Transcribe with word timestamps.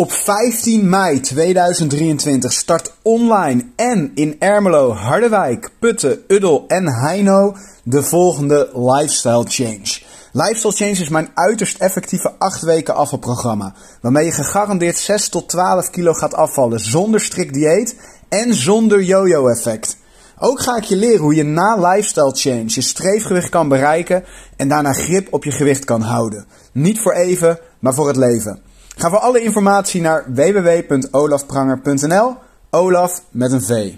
Op 0.00 0.12
15 0.12 0.88
mei 0.88 1.20
2023 1.20 2.52
start 2.52 2.92
online 3.02 3.64
en 3.76 4.10
in 4.14 4.36
Ermelo, 4.38 4.92
Harderwijk, 4.92 5.70
Putten, 5.78 6.22
Uddel 6.28 6.64
en 6.68 6.92
Heino 6.92 7.56
de 7.82 8.02
volgende 8.02 8.70
Lifestyle 8.74 9.44
Change. 9.48 10.00
Lifestyle 10.32 10.72
Change 10.72 10.90
is 10.90 11.08
mijn 11.08 11.30
uiterst 11.34 11.78
effectieve 11.78 12.32
8 12.38 12.62
weken 12.62 12.94
afvalprogramma. 12.94 13.74
Waarmee 14.00 14.24
je 14.24 14.32
gegarandeerd 14.32 14.96
6 14.96 15.28
tot 15.28 15.48
12 15.48 15.90
kilo 15.90 16.12
gaat 16.12 16.34
afvallen 16.34 16.80
zonder 16.80 17.20
strikt 17.20 17.54
dieet 17.54 17.96
en 18.28 18.54
zonder 18.54 19.02
yo-yo 19.02 19.48
effect. 19.48 19.96
Ook 20.38 20.60
ga 20.60 20.76
ik 20.76 20.84
je 20.84 20.96
leren 20.96 21.20
hoe 21.20 21.34
je 21.34 21.44
na 21.44 21.76
lifestyle 21.76 22.34
change 22.34 22.64
je 22.66 22.80
streefgewicht 22.80 23.48
kan 23.48 23.68
bereiken 23.68 24.24
en 24.56 24.68
daarna 24.68 24.92
grip 24.92 25.32
op 25.32 25.44
je 25.44 25.52
gewicht 25.52 25.84
kan 25.84 26.00
houden. 26.02 26.46
Niet 26.72 27.00
voor 27.00 27.12
even, 27.12 27.58
maar 27.80 27.94
voor 27.94 28.06
het 28.06 28.16
leven. 28.16 28.69
Ga 29.00 29.08
voor 29.08 29.18
alle 29.18 29.42
informatie 29.42 30.00
naar 30.00 30.34
www.olafpranger.nl. 30.34 32.36
Olaf 32.70 33.22
met 33.30 33.52
een 33.52 33.62
V. 33.62 33.92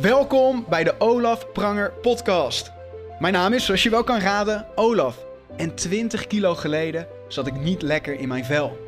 Welkom 0.00 0.64
bij 0.68 0.84
de 0.84 0.94
Olaf 0.98 1.52
Pranger 1.52 1.92
podcast. 2.02 2.72
Mijn 3.18 3.32
naam 3.32 3.52
is, 3.52 3.64
zoals 3.64 3.82
je 3.82 3.90
wel 3.90 4.04
kan 4.04 4.18
raden, 4.18 4.66
Olaf. 4.74 5.16
En 5.56 5.74
20 5.74 6.26
kilo 6.26 6.54
geleden 6.54 7.06
zat 7.28 7.46
ik 7.46 7.60
niet 7.60 7.82
lekker 7.82 8.20
in 8.20 8.28
mijn 8.28 8.44
vel. 8.44 8.78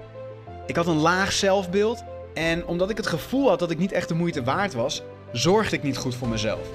Ik 0.66 0.76
had 0.76 0.86
een 0.86 1.00
laag 1.00 1.32
zelfbeeld 1.32 2.04
en 2.34 2.66
omdat 2.66 2.90
ik 2.90 2.96
het 2.96 3.06
gevoel 3.06 3.48
had 3.48 3.58
dat 3.58 3.70
ik 3.70 3.78
niet 3.78 3.92
echt 3.92 4.08
de 4.08 4.14
moeite 4.14 4.44
waard 4.44 4.74
was, 4.74 5.02
zorgde 5.32 5.76
ik 5.76 5.82
niet 5.82 5.96
goed 5.96 6.14
voor 6.14 6.28
mezelf. 6.28 6.68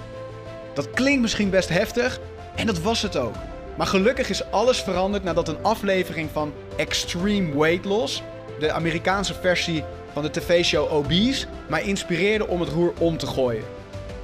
Dat 0.74 0.90
klinkt 0.90 1.22
misschien 1.22 1.50
best 1.50 1.70
heftig 1.70 2.20
en 2.56 2.66
dat 2.66 2.80
was 2.80 3.02
het 3.02 3.18
ook. 3.18 3.36
Maar 3.78 3.88
gelukkig 3.88 4.30
is 4.30 4.52
alles 4.52 4.82
veranderd 4.82 5.24
nadat 5.24 5.48
een 5.48 5.64
aflevering 5.64 6.30
van 6.34 6.54
Extreme 6.76 7.58
Weight 7.58 7.86
Loss, 7.86 8.24
de 8.60 8.72
Amerikaanse 8.72 9.34
versie 9.34 9.84
van 10.14 10.24
de 10.24 10.32
tv-show 10.32 10.94
Obese, 10.94 11.46
mij 11.68 11.84
inspireerde 11.84 12.48
om 12.48 12.60
het 12.60 12.70
roer 12.70 12.94
om 13.00 13.18
te 13.18 13.28
gooien. 13.28 13.64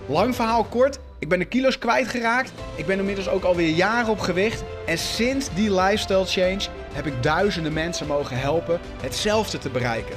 Lang 0.05 0.35
verhaal 0.35 0.63
kort, 0.63 0.99
ik 1.19 1.29
ben 1.29 1.39
de 1.39 1.45
kilo's 1.45 1.77
kwijtgeraakt. 1.77 2.51
Ik 2.75 2.85
ben 2.85 2.99
inmiddels 2.99 3.29
ook 3.29 3.43
alweer 3.43 3.69
jaren 3.69 4.11
op 4.11 4.19
gewicht. 4.19 4.63
En 4.85 4.97
sinds 4.97 5.47
die 5.53 5.73
lifestyle 5.73 6.25
change 6.25 6.61
heb 6.93 7.05
ik 7.05 7.23
duizenden 7.23 7.73
mensen 7.73 8.07
mogen 8.07 8.37
helpen 8.37 8.79
hetzelfde 9.01 9.57
te 9.57 9.69
bereiken. 9.69 10.15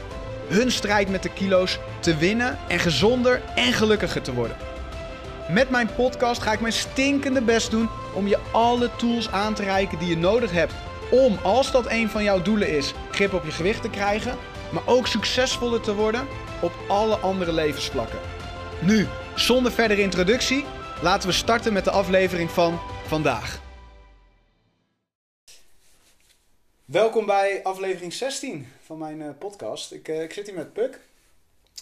Hun 0.49 0.71
strijd 0.71 1.09
met 1.09 1.23
de 1.23 1.33
kilo's 1.33 1.79
te 2.01 2.17
winnen 2.17 2.59
en 2.69 2.79
gezonder 2.79 3.43
en 3.55 3.73
gelukkiger 3.73 4.23
te 4.23 4.35
worden. 4.35 4.57
Met 5.49 5.71
mijn 5.71 5.89
podcast 5.97 6.43
ga 6.43 6.53
ik 6.53 6.61
mijn 6.61 6.73
stinkende 6.73 7.43
best 7.43 7.71
doen 7.71 7.89
om 8.17 8.27
je 8.27 8.39
alle 8.53 8.97
tools 8.97 9.31
aan 9.31 9.55
te 9.55 9.63
reiken 9.63 9.99
die 9.99 10.09
je 10.09 10.17
nodig 10.17 10.51
hebt 10.51 10.73
om, 11.11 11.39
als 11.43 11.73
dat 11.73 11.91
een 11.91 12.09
van 12.09 12.23
jouw 12.23 12.43
doelen 12.43 12.69
is, 12.69 12.95
grip 13.11 13.33
op 13.33 13.45
je 13.45 13.51
gewicht 13.51 13.83
te 13.83 13.91
krijgen, 13.91 14.39
maar 14.73 14.87
ook 14.87 15.07
succesvoller 15.07 15.81
te 15.81 15.95
worden 15.95 16.27
op 16.63 16.73
alle 16.89 17.17
andere 17.17 17.53
levensvlakken. 17.53 18.19
Nu, 18.83 19.07
zonder 19.35 19.73
verdere 19.73 20.03
introductie, 20.03 20.65
laten 21.03 21.29
we 21.29 21.35
starten 21.35 21.73
met 21.73 21.85
de 21.85 21.91
aflevering 21.91 22.51
van 22.51 22.79
vandaag. 23.07 23.65
Welkom 26.85 27.27
bij 27.27 27.61
aflevering 27.63 28.13
16 28.13 28.67
van 28.81 28.99
mijn 28.99 29.21
uh, 29.21 29.29
podcast. 29.39 29.93
Ik, 29.93 30.09
uh, 30.09 30.23
ik 30.23 30.33
zit 30.33 30.47
hier 30.47 30.57
met 30.57 30.73
Puk. 30.73 31.01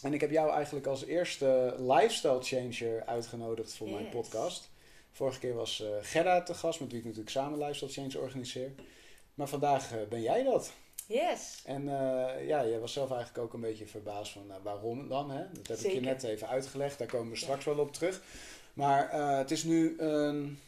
En 0.02 0.14
ik 0.14 0.20
heb 0.20 0.30
jou 0.30 0.50
eigenlijk 0.52 0.86
als 0.86 1.04
eerste 1.04 1.74
lifestyle 1.78 2.42
changer 2.42 3.02
uitgenodigd 3.06 3.74
voor 3.74 3.86
yes. 3.86 3.96
mijn 3.96 4.08
podcast. 4.08 4.70
Vorige 5.14 5.38
keer 5.38 5.54
was 5.54 5.80
uh, 5.80 5.88
Gerda 6.00 6.42
te 6.42 6.54
gast, 6.54 6.80
met 6.80 6.88
wie 6.88 6.98
ik 6.98 7.04
natuurlijk 7.04 7.30
samen 7.30 7.58
lifestyle 7.58 7.92
change 7.92 8.18
organiseer. 8.18 8.72
Maar 9.34 9.48
vandaag 9.48 10.08
ben 10.08 10.22
jij 10.22 10.42
dat. 10.42 10.72
Yes. 11.06 11.62
En 11.64 11.84
ja, 12.46 12.66
jij 12.66 12.78
was 12.80 12.92
zelf 12.92 13.10
eigenlijk 13.10 13.44
ook 13.44 13.52
een 13.52 13.60
beetje 13.60 13.86
verbaasd 13.86 14.32
van 14.32 14.52
waarom 14.62 15.08
dan. 15.08 15.30
Hè? 15.30 15.44
Dat 15.52 15.66
heb 15.66 15.78
Zeker. 15.78 15.96
ik 15.96 16.04
je 16.04 16.10
net 16.10 16.22
even 16.22 16.48
uitgelegd, 16.48 16.98
daar 16.98 17.08
komen 17.08 17.30
we 17.30 17.36
straks 17.36 17.64
ja. 17.64 17.74
wel 17.74 17.84
op 17.84 17.92
terug. 17.92 18.22
Maar 18.72 19.12
het 19.38 19.50
is 19.50 19.64
nu 19.64 19.98
een 19.98 20.58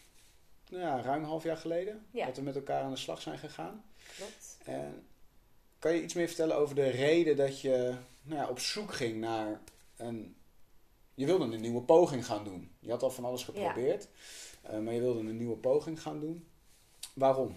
nou 0.71 0.83
ja, 0.83 1.03
ruim 1.03 1.23
een 1.23 1.29
half 1.29 1.43
jaar 1.43 1.57
geleden 1.57 2.07
ja. 2.11 2.27
dat 2.27 2.37
we 2.37 2.43
met 2.43 2.55
elkaar 2.57 2.83
aan 2.83 2.91
de 2.91 2.97
slag 2.97 3.23
zijn 3.23 3.39
gegaan. 3.39 3.85
Klopt. 4.17 4.59
En 4.65 5.07
kan 5.79 5.95
je 5.95 6.03
iets 6.03 6.15
meer 6.15 6.27
vertellen 6.27 6.57
over 6.57 6.75
de 6.75 6.89
reden 6.89 7.37
dat 7.37 7.61
je 7.61 7.95
nou 8.23 8.41
ja, 8.41 8.49
op 8.49 8.59
zoek 8.59 8.95
ging 8.95 9.21
naar 9.21 9.61
een. 9.97 10.37
Je 11.17 11.27
wilde 11.27 11.45
een 11.45 11.61
nieuwe 11.61 11.83
poging 11.83 12.27
gaan 12.27 12.45
doen. 12.45 12.77
Je 12.81 12.91
had 12.91 13.03
al 13.03 13.11
van 13.11 13.25
alles 13.25 13.45
geprobeerd, 13.45 14.09
ja. 14.63 14.73
uh, 14.73 14.81
maar 14.81 14.93
je 14.93 15.01
wilde 15.01 15.21
een 15.21 15.37
nieuwe 15.37 15.57
poging 15.57 16.03
gaan 16.03 16.21
doen. 16.21 16.49
Waarom? 17.15 17.57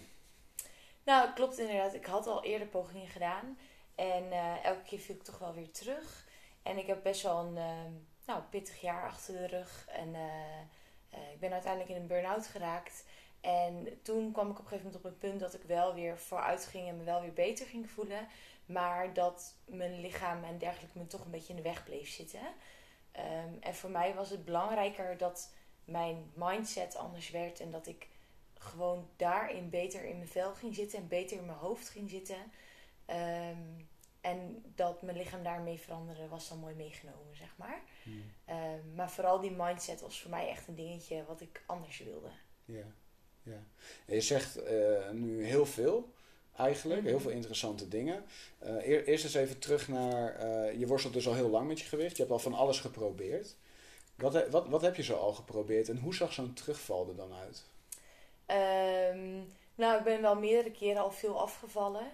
Nou, 1.03 1.34
klopt 1.34 1.59
inderdaad. 1.59 1.94
Ik 1.94 2.06
had 2.06 2.28
al 2.28 2.44
eerder 2.44 2.68
pogingen 2.68 3.08
gedaan. 3.08 3.58
En 3.96 4.24
uh, 4.24 4.66
elke 4.66 4.84
keer 4.84 5.00
viel 5.00 5.16
ik 5.16 5.24
toch 5.24 5.38
wel 5.38 5.53
weer 5.53 5.72
terug. 5.72 6.28
En 6.64 6.78
ik 6.78 6.88
heb 6.88 7.03
best 7.03 7.22
wel 7.22 7.40
een 7.40 7.56
uh, 7.56 7.92
nou, 8.25 8.42
pittig 8.50 8.81
jaar 8.81 9.03
achter 9.03 9.34
de 9.34 9.48
rug. 9.48 9.88
En 9.88 10.16
eh, 10.16 11.31
ik 11.34 11.40
ben 11.40 11.52
uiteindelijk 11.52 11.92
in 11.92 12.02
een 12.02 12.08
burn-out 12.08 12.48
geraakt. 12.48 13.06
En 13.42 14.00
toen 14.02 14.31
kwam 14.31 14.50
ik 14.50 14.59
op 14.59 14.64
een 14.64 14.68
gegeven 14.68 14.86
moment 14.86 15.06
op 15.06 15.12
het 15.12 15.19
punt 15.19 15.40
dat 15.40 15.53
ik 15.53 15.68
wel 15.68 15.94
weer 15.94 16.18
vooruit 16.18 16.66
ging 16.66 16.88
en 16.88 16.98
me 16.98 17.03
wel 17.03 17.22
weer 17.22 17.34
beter 17.34 17.66
ging 17.66 17.90
voelen. 17.90 18.28
Maar 18.66 19.14
dat 19.14 19.56
mijn 19.66 20.02
lichaam 20.02 20.44
en 20.44 20.58
dergelijke 20.58 20.98
me 20.98 21.08
toch 21.08 21.25
een 21.25 21.31
beetje 21.31 21.50
in 21.50 21.56
de 21.56 21.69
weg 21.69 21.84
bleef 21.84 22.09
zitten. 22.09 22.42
Um, 23.16 23.58
en 23.59 23.75
voor 23.75 23.90
mij 23.90 24.14
was 24.14 24.30
het 24.30 24.46
belangrijker 24.46 25.18
dat 25.18 25.53
mijn 25.84 26.31
mindset 26.34 26.96
anders 26.96 27.30
werd. 27.30 27.59
En 27.59 27.72
dat 27.72 27.88
ik 27.88 28.08
gewoon 28.53 29.09
daarin 29.16 29.70
beter 29.70 30.03
in 30.06 30.18
mijn 30.18 30.30
vel 30.30 30.53
ging 30.53 30.75
zitten 30.75 31.00
en 31.00 31.08
beter 31.08 31.38
in 31.38 31.46
mijn 31.46 31.58
hoofd 31.58 31.90
ging 31.90 32.09
zitten. 32.09 32.38
Um, 33.08 33.88
en 34.22 34.64
dat 34.75 35.02
mijn 35.02 35.18
lichaam 35.18 35.44
daarmee 35.44 35.80
veranderde 35.80 36.28
was 36.28 36.50
dan 36.50 36.59
mooi 36.59 36.75
meegenomen, 36.75 37.36
zeg 37.36 37.53
maar. 37.58 37.81
Hmm. 38.03 38.24
Um, 38.50 38.96
maar 38.96 39.12
vooral 39.12 39.40
die 39.40 39.52
mindset 39.52 40.02
was 40.02 40.22
voor 40.22 40.30
mij 40.30 40.50
echt 40.50 40.68
een 40.68 40.75
dingetje 40.75 41.25
wat 41.28 41.42
ik 41.42 41.64
anders 41.66 42.00
wilde. 42.00 42.30
Ja. 42.66 42.86
Ja. 43.44 43.64
En 44.06 44.16
je 44.16 44.22
zegt 44.22 44.58
uh, 44.58 45.09
nu 45.09 45.46
heel 45.46 45.66
veel, 45.66 46.14
eigenlijk, 46.59 47.02
Mhm. 47.02 47.09
heel 47.09 47.20
veel 47.20 47.31
interessante 47.31 47.88
dingen. 47.88 48.25
Uh, 48.64 48.88
eer, 48.88 49.08
eerst 49.08 49.24
eens 49.24 49.34
even 49.34 49.59
terug 49.59 49.88
naar, 49.88 50.46
uh, 50.46 50.80
je 50.80 50.88
worstelt 50.88 51.14
dus 51.14 51.28
al 51.28 51.34
heel 51.34 51.50
lang 51.50 51.68
met 51.68 51.80
je 51.80 51.86
gewicht, 51.88 52.16
je 52.16 52.22
hebt 52.22 52.34
al 52.34 52.40
van 52.40 52.53
alles 52.53 52.80
geprobeerd. 52.80 53.56
Wat, 54.16 54.50
wat, 54.50 54.68
wat 54.68 54.81
heb 54.81 54.96
je 54.96 55.03
zo 55.03 55.16
al 55.16 55.34
geprobeerd 55.34 55.90
en 55.90 55.98
hoe 55.98 56.16
zag 56.16 56.34
zo'n 56.34 56.53
terugval 56.53 57.08
er 57.09 57.16
dan 57.16 57.34
uit? 57.34 57.64
Um, 59.16 59.53
nou, 59.75 59.98
ik 59.98 60.03
ben 60.03 60.22
wel 60.22 60.36
meerdere 60.36 60.72
keren 60.72 61.02
al 61.02 61.12
veel 61.12 61.40
afgevallen. 61.40 62.12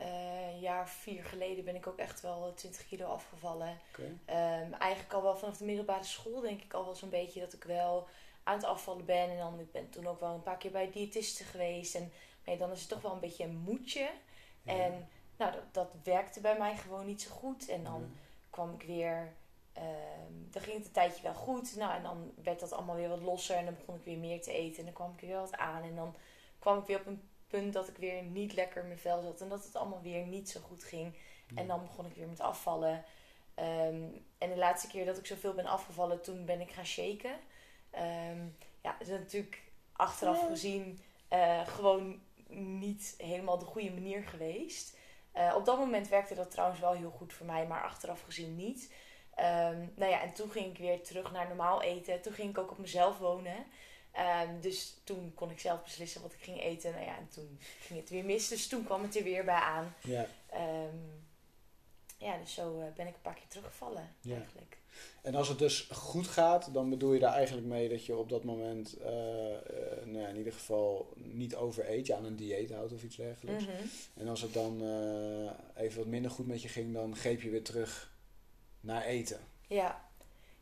Uh, 0.00 0.06
een 0.52 0.60
jaar 0.60 0.88
vier 0.88 1.24
geleden 1.24 1.64
ben 1.64 1.74
ik 1.74 1.86
ook 1.86 1.98
echt 1.98 2.20
wel 2.20 2.52
20 2.54 2.86
kilo 2.88 3.06
afgevallen. 3.06 3.78
Okay. 3.92 4.62
Um, 4.62 4.72
eigenlijk 4.72 5.12
al 5.12 5.22
wel 5.22 5.36
vanaf 5.36 5.56
de 5.56 5.64
middelbare 5.64 6.04
school 6.04 6.40
denk 6.40 6.62
ik 6.62 6.72
al 6.74 6.84
wel 6.84 6.94
zo'n 6.94 7.08
beetje 7.08 7.40
dat 7.40 7.52
ik 7.52 7.64
wel 7.64 8.06
aan 8.42 8.56
het 8.56 8.64
afvallen 8.64 9.04
ben. 9.04 9.30
En 9.30 9.38
dan 9.38 9.60
ik 9.60 9.72
ben 9.72 9.90
toen 9.90 10.06
ook 10.06 10.20
wel 10.20 10.34
een 10.34 10.42
paar 10.42 10.56
keer 10.56 10.70
bij 10.70 10.90
diëtisten 10.90 11.46
geweest. 11.46 11.94
En 11.94 12.12
nee, 12.46 12.56
dan 12.58 12.70
is 12.70 12.80
het 12.80 12.88
toch 12.88 13.00
wel 13.00 13.12
een 13.12 13.20
beetje 13.20 13.44
een 13.44 13.56
moedje. 13.56 14.10
Ja. 14.62 14.72
En 14.72 15.08
nou, 15.36 15.52
dat, 15.52 15.74
dat 15.74 15.88
werkte 16.02 16.40
bij 16.40 16.58
mij 16.58 16.76
gewoon 16.76 17.06
niet 17.06 17.22
zo 17.22 17.30
goed. 17.30 17.68
En 17.68 17.84
dan 17.84 18.16
kwam 18.50 18.74
ik 18.74 18.82
weer. 18.82 19.32
Um, 19.78 20.48
dan 20.50 20.62
ging 20.62 20.76
het 20.76 20.86
een 20.86 20.92
tijdje 20.92 21.22
wel 21.22 21.34
goed. 21.34 21.76
Nou, 21.76 21.94
en 21.94 22.02
dan 22.02 22.32
werd 22.42 22.60
dat 22.60 22.72
allemaal 22.72 22.96
weer 22.96 23.08
wat 23.08 23.22
losser. 23.22 23.56
En 23.56 23.64
dan 23.64 23.76
begon 23.78 23.94
ik 23.94 24.04
weer 24.04 24.18
meer 24.18 24.42
te 24.42 24.52
eten. 24.52 24.78
En 24.78 24.84
dan 24.84 24.94
kwam 24.94 25.12
ik 25.12 25.20
weer 25.20 25.36
wat 25.36 25.56
aan. 25.56 25.82
En 25.82 25.94
dan 25.94 26.14
kwam 26.58 26.78
ik 26.78 26.86
weer 26.86 27.00
op 27.00 27.06
een 27.06 27.28
punt 27.46 27.72
dat 27.72 27.88
ik 27.88 27.96
weer 27.96 28.22
niet 28.22 28.52
lekker 28.52 28.80
in 28.80 28.86
mijn 28.86 28.98
vel 28.98 29.22
zat. 29.22 29.40
En 29.40 29.48
dat 29.48 29.64
het 29.64 29.76
allemaal 29.76 30.02
weer 30.02 30.26
niet 30.26 30.50
zo 30.50 30.60
goed 30.60 30.84
ging. 30.84 31.14
En 31.54 31.66
dan 31.66 31.82
begon 31.82 32.06
ik 32.06 32.14
weer 32.14 32.28
met 32.28 32.40
afvallen. 32.40 33.04
Um, 33.58 34.26
en 34.38 34.50
de 34.50 34.56
laatste 34.56 34.88
keer 34.88 35.04
dat 35.04 35.18
ik 35.18 35.26
zoveel 35.26 35.54
ben 35.54 35.66
afgevallen, 35.66 36.22
toen 36.22 36.44
ben 36.44 36.60
ik 36.60 36.70
gaan 36.70 36.86
shaken. 36.86 37.30
Um, 37.94 38.56
ja, 38.82 38.96
dat 38.98 39.08
is 39.08 39.08
natuurlijk 39.08 39.62
achteraf 39.92 40.46
gezien 40.46 41.00
uh, 41.32 41.66
gewoon 41.66 42.20
niet 42.48 43.14
helemaal 43.18 43.58
de 43.58 43.64
goede 43.64 43.90
manier 43.90 44.22
geweest. 44.22 44.96
Uh, 45.36 45.54
op 45.56 45.64
dat 45.64 45.78
moment 45.78 46.08
werkte 46.08 46.34
dat 46.34 46.50
trouwens 46.50 46.80
wel 46.80 46.92
heel 46.92 47.10
goed 47.10 47.32
voor 47.32 47.46
mij, 47.46 47.66
maar 47.66 47.82
achteraf 47.82 48.22
gezien 48.22 48.56
niet. 48.56 48.92
Um, 49.38 49.92
nou 49.96 50.10
ja, 50.10 50.22
en 50.22 50.32
toen 50.34 50.50
ging 50.50 50.66
ik 50.70 50.78
weer 50.78 51.02
terug 51.02 51.32
naar 51.32 51.46
normaal 51.46 51.82
eten. 51.82 52.22
Toen 52.22 52.32
ging 52.32 52.50
ik 52.50 52.58
ook 52.58 52.70
op 52.70 52.78
mezelf 52.78 53.18
wonen. 53.18 53.66
Um, 54.44 54.60
dus 54.60 55.00
toen 55.04 55.34
kon 55.34 55.50
ik 55.50 55.60
zelf 55.60 55.82
beslissen 55.82 56.22
wat 56.22 56.32
ik 56.32 56.40
ging 56.40 56.60
eten. 56.60 56.92
Nou 56.92 57.04
ja, 57.04 57.16
en 57.16 57.28
toen 57.28 57.58
ging 57.80 58.00
het 58.00 58.10
weer 58.10 58.24
mis. 58.24 58.48
Dus 58.48 58.68
toen 58.68 58.84
kwam 58.84 59.02
het 59.02 59.16
er 59.16 59.22
weer 59.22 59.44
bij 59.44 59.54
aan. 59.54 59.94
Ja. 60.02 60.26
Um, 60.54 61.24
ja, 62.18 62.36
dus 62.36 62.54
zo 62.54 62.80
uh, 62.80 62.86
ben 62.94 63.06
ik 63.06 63.14
een 63.14 63.20
paar 63.20 63.34
keer 63.34 63.48
teruggevallen 63.48 64.14
Ja. 64.20 64.36
eigenlijk. 64.36 64.78
En 65.22 65.34
als 65.34 65.48
het 65.48 65.58
dus 65.58 65.88
goed 65.92 66.26
gaat, 66.26 66.72
dan 66.72 66.90
bedoel 66.90 67.12
je 67.12 67.20
daar 67.20 67.32
eigenlijk 67.32 67.66
mee 67.66 67.88
dat 67.88 68.06
je 68.06 68.16
op 68.16 68.28
dat 68.28 68.44
moment, 68.44 68.96
uh, 69.00 69.06
uh, 69.06 69.12
nou 70.04 70.18
ja, 70.18 70.28
in 70.28 70.36
ieder 70.36 70.52
geval 70.52 71.12
niet 71.16 71.56
overeet, 71.56 72.06
je 72.06 72.14
aan 72.14 72.24
een 72.24 72.36
dieet 72.36 72.70
houdt 72.70 72.92
of 72.92 73.02
iets 73.02 73.16
dergelijks. 73.16 73.64
Mm 73.64 73.70
-hmm. 73.70 73.90
En 74.14 74.28
als 74.28 74.42
het 74.42 74.54
dan 74.54 74.82
uh, 74.82 75.50
even 75.76 75.98
wat 75.98 76.06
minder 76.06 76.30
goed 76.30 76.46
met 76.46 76.62
je 76.62 76.68
ging, 76.68 76.94
dan 76.94 77.16
greep 77.16 77.42
je 77.42 77.50
weer 77.50 77.64
terug 77.64 78.14
naar 78.80 79.04
eten. 79.04 79.40
Ja, 79.66 80.08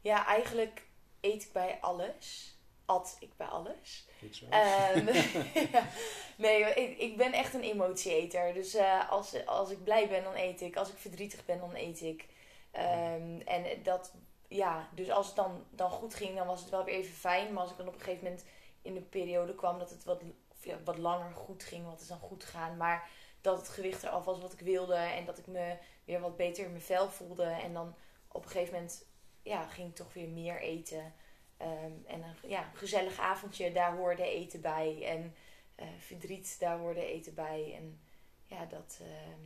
ja 0.01 0.27
eigenlijk 0.27 0.87
eet 1.21 1.43
ik 1.43 1.53
bij 1.53 1.79
alles. 1.81 2.57
at 2.87 3.17
ik 3.21 3.37
bij 3.37 3.47
alles. 3.47 4.07
Goed 4.19 4.37
zo. 4.37 4.45
Ehm, 4.51 5.07
ja. 5.73 5.89
Nee, 6.37 6.61
ik, 6.61 6.99
ik 6.99 7.17
ben 7.17 7.33
echt 7.33 7.55
een 7.55 7.63
emotieeter. 7.63 8.55
Dus 8.55 8.75
eh, 8.75 9.11
als, 9.11 9.47
als 9.47 9.71
ik 9.71 9.85
blij 9.85 10.09
ben, 10.09 10.25
dan 10.25 10.35
eet 10.35 10.61
ik. 10.61 10.77
Als 10.77 10.89
ik 10.89 10.99
verdrietig 10.99 11.45
ben, 11.45 11.59
dan 11.59 11.75
eet 11.75 12.01
ik. 12.01 12.27
Ehm, 12.75 13.41
en 13.41 13.83
dat, 13.83 14.13
ja, 14.49 14.89
dus 14.95 15.11
als 15.11 15.27
het 15.27 15.37
dan, 15.37 15.65
dan 15.71 15.91
goed 15.91 16.15
ging, 16.15 16.37
dan 16.37 16.47
was 16.47 16.61
het 16.61 16.71
wel 16.71 16.85
weer 16.85 16.95
even 16.95 17.15
fijn. 17.15 17.53
Maar 17.53 17.63
als 17.63 17.71
ik 17.71 17.77
dan 17.77 17.89
op 17.89 17.95
een 17.95 18.01
gegeven 18.01 18.25
moment 18.25 18.45
in 18.83 18.97
een 18.97 19.09
periode 19.09 19.55
kwam 19.55 19.79
dat 19.79 19.91
het 19.91 20.05
wat, 20.05 20.23
ja, 20.61 20.77
wat 20.85 20.99
langer 20.99 21.35
goed 21.35 21.65
ging, 21.65 21.87
wat 21.87 22.01
is 22.01 22.07
dan 22.07 22.19
goed 22.19 22.45
gegaan. 22.45 22.77
Maar 22.77 23.11
dat 23.41 23.59
het 23.59 23.69
gewicht 23.69 24.03
eraf 24.03 24.25
was 24.25 24.41
wat 24.41 24.53
ik 24.53 24.61
wilde 24.61 24.95
en 24.95 25.25
dat 25.25 25.39
ik 25.39 25.47
me 25.47 25.77
weer 26.05 26.21
wat 26.21 26.37
beter 26.37 26.65
in 26.65 26.71
mijn 26.71 26.83
vel 26.83 27.11
voelde. 27.11 27.45
En 27.45 27.73
dan 27.73 27.95
op 28.29 28.45
een 28.45 28.51
gegeven 28.51 28.75
moment 28.75 29.05
ja, 29.43 29.67
ging 29.67 29.89
ik 29.89 29.95
toch 29.95 30.13
weer 30.13 30.29
meer 30.29 30.61
eten. 30.61 31.15
Ehm, 31.57 31.93
en 32.07 32.23
een 32.23 32.49
ja, 32.49 32.71
gezellig 32.75 33.19
avondje, 33.19 33.73
daar 33.73 33.97
hoorde 33.97 34.29
eten 34.29 34.61
bij. 34.61 35.07
En 35.07 35.35
eh, 35.75 35.87
verdriet, 35.99 36.57
daar 36.59 36.79
hoorde 36.79 37.07
eten 37.07 37.35
bij. 37.35 37.75
En 37.77 38.01
ja, 38.47 38.65
dat, 38.65 38.99
ehm, 39.01 39.41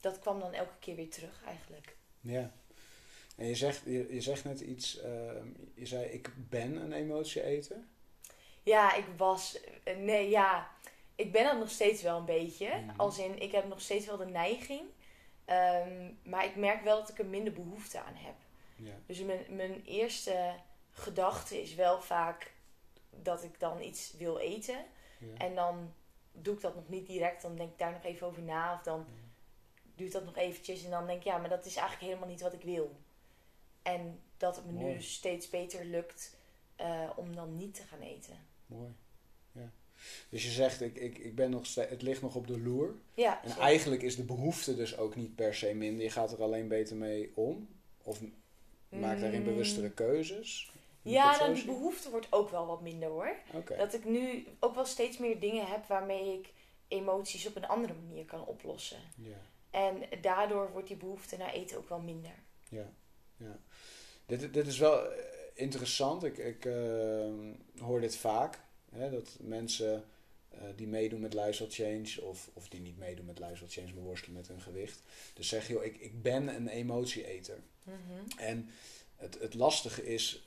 dat 0.00 0.18
kwam 0.18 0.40
dan 0.40 0.52
elke 0.52 0.78
keer 0.78 0.96
weer 0.96 1.10
terug 1.10 1.42
eigenlijk. 1.44 1.97
Ja. 2.20 2.52
En 3.36 3.46
je 3.46 3.54
zegt, 3.54 3.82
je, 3.84 4.14
je 4.14 4.20
zegt 4.20 4.44
net 4.44 4.60
iets, 4.60 5.00
ehm, 5.00 5.46
je 5.74 5.86
zei 5.86 6.04
ik 6.04 6.30
ben 6.48 6.76
een 6.76 6.92
emotieeter. 6.92 7.76
Ja, 8.62 8.94
ik 8.94 9.04
was. 9.16 9.60
eh, 9.84 9.96
Nee, 9.96 10.28
ja. 10.28 10.70
Ik 11.14 11.32
ben 11.32 11.44
dat 11.44 11.58
nog 11.58 11.70
steeds 11.70 12.02
wel 12.02 12.18
een 12.18 12.24
beetje. 12.24 12.66
Mhm. 12.68 12.96
Als 13.00 13.18
in, 13.18 13.38
ik 13.42 13.52
heb 13.52 13.68
nog 13.68 13.80
steeds 13.80 14.06
wel 14.06 14.16
de 14.16 14.26
neiging. 14.26 14.82
Ehm, 15.44 16.10
maar 16.22 16.44
ik 16.44 16.56
merk 16.56 16.82
wel 16.84 16.96
dat 17.00 17.08
ik 17.08 17.18
er 17.18 17.26
minder 17.26 17.52
behoefte 17.52 18.00
aan 18.00 18.14
heb. 18.14 18.34
Ja. 18.76 18.92
Dus 19.06 19.18
mijn, 19.20 19.44
mijn 19.48 19.82
eerste 19.84 20.54
gedachte 20.90 21.62
is 21.62 21.74
wel 21.74 22.00
vaak 22.02 22.52
dat 23.10 23.42
ik 23.42 23.60
dan 23.60 23.82
iets 23.82 24.14
wil 24.18 24.38
eten. 24.38 24.84
Ja. 25.18 25.34
En 25.46 25.54
dan 25.54 25.92
doe 26.32 26.54
ik 26.54 26.60
dat 26.60 26.74
nog 26.74 26.88
niet 26.88 27.06
direct. 27.06 27.42
Dan 27.42 27.56
denk 27.56 27.70
ik 27.70 27.78
daar 27.78 27.92
nog 27.92 28.04
even 28.04 28.26
over 28.26 28.42
na. 28.42 28.74
Of 28.74 28.82
dan 28.82 29.06
duurt 29.98 30.12
dat 30.12 30.24
nog 30.24 30.36
eventjes. 30.36 30.84
En 30.84 30.90
dan 30.90 31.06
denk 31.06 31.18
ik, 31.18 31.24
ja, 31.24 31.38
maar 31.38 31.48
dat 31.48 31.64
is 31.66 31.76
eigenlijk 31.76 32.06
helemaal 32.06 32.28
niet 32.28 32.40
wat 32.40 32.52
ik 32.52 32.62
wil. 32.62 32.96
En 33.82 34.20
dat 34.36 34.56
het 34.56 34.66
me 34.66 34.72
Mooi. 34.72 34.94
nu 34.94 35.02
steeds 35.02 35.50
beter 35.50 35.84
lukt 35.84 36.36
eh, 36.76 37.10
om 37.16 37.34
dan 37.34 37.56
niet 37.56 37.74
te 37.74 37.82
gaan 37.82 38.00
eten. 38.00 38.36
Mooi. 38.66 38.90
Ja. 39.52 39.70
Dus 40.28 40.44
je 40.44 40.50
zegt, 40.50 40.80
ik, 40.80 40.96
ik, 40.96 41.18
ik 41.18 41.34
ben 41.34 41.50
nog 41.50 41.66
steeds, 41.66 41.90
het 41.90 42.02
ligt 42.02 42.22
nog 42.22 42.34
op 42.34 42.46
de 42.46 42.60
loer. 42.60 42.94
Ja, 43.14 43.42
En 43.42 43.48
zeker. 43.48 43.62
eigenlijk 43.64 44.02
is 44.02 44.16
de 44.16 44.24
behoefte 44.24 44.74
dus 44.76 44.96
ook 44.96 45.16
niet 45.16 45.34
per 45.34 45.54
se 45.54 45.74
minder. 45.74 46.04
Je 46.04 46.10
gaat 46.10 46.32
er 46.32 46.42
alleen 46.42 46.68
beter 46.68 46.96
mee 46.96 47.32
om. 47.34 47.68
Of 48.02 48.20
maak 48.88 49.20
daarin 49.20 49.38
Mm. 49.40 49.44
bewustere 49.46 49.90
keuzes. 49.90 50.70
Moet 51.02 51.12
Ja, 51.12 51.38
dan 51.38 51.52
die 51.54 51.64
behoefte 51.64 52.10
wordt 52.10 52.26
ook 52.30 52.50
wel 52.50 52.66
wat 52.66 52.80
minder 52.82 53.08
hoor. 53.08 53.36
Dat 53.76 53.94
ik 53.94 54.04
nu 54.04 54.46
ook 54.60 54.74
wel 54.74 54.84
steeds 54.84 55.18
meer 55.18 55.40
dingen 55.40 55.66
heb 55.66 55.86
waarmee 55.86 56.38
ik 56.38 56.52
emoties 56.88 57.46
op 57.46 57.56
een 57.56 57.66
andere 57.68 57.94
manier 57.94 58.24
kan 58.24 58.44
oplossen. 58.46 58.98
Ja. 59.16 59.36
En 59.70 60.02
daardoor 60.20 60.70
wordt 60.72 60.88
die 60.88 60.96
behoefte 60.96 61.36
naar 61.36 61.52
eten 61.52 61.76
ook 61.76 61.88
wel 61.88 62.00
minder. 62.00 62.34
Ja, 62.68 62.92
ja. 63.36 63.58
Dit, 64.28 64.52
dit 64.54 64.66
is 64.66 64.78
wel 64.78 65.12
eh, 65.12 65.24
interessant. 65.54 66.24
Ik, 66.24 66.38
ik 66.38 66.64
eh, 66.64 67.30
hoor 67.78 68.00
dit 68.00 68.16
vaak. 68.16 68.60
Hè, 68.90 69.10
dat 69.10 69.36
mensen 69.40 70.04
eh, 70.48 70.60
die 70.76 70.86
meedoen 70.86 71.20
met 71.20 71.34
lifestyle 71.34 71.70
change 71.70 72.28
of, 72.28 72.50
of 72.52 72.68
die 72.68 72.80
niet 72.80 72.98
meedoen 72.98 73.26
met 73.26 73.38
lifestyle 73.38 73.70
change, 73.70 73.94
maar 73.94 74.04
worstelen 74.04 74.36
met 74.36 74.48
hun 74.48 74.60
gewicht. 74.60 75.02
Dus 75.34 75.48
zeggen, 75.48 75.74
joh, 75.74 75.84
ik, 75.84 75.96
ik 75.96 76.22
ben 76.22 76.48
een 76.48 76.68
emotieeter. 76.68 77.58
En 78.36 78.70
het, 79.16 79.38
het 79.40 79.54
lastige 79.54 80.06
is, 80.06 80.46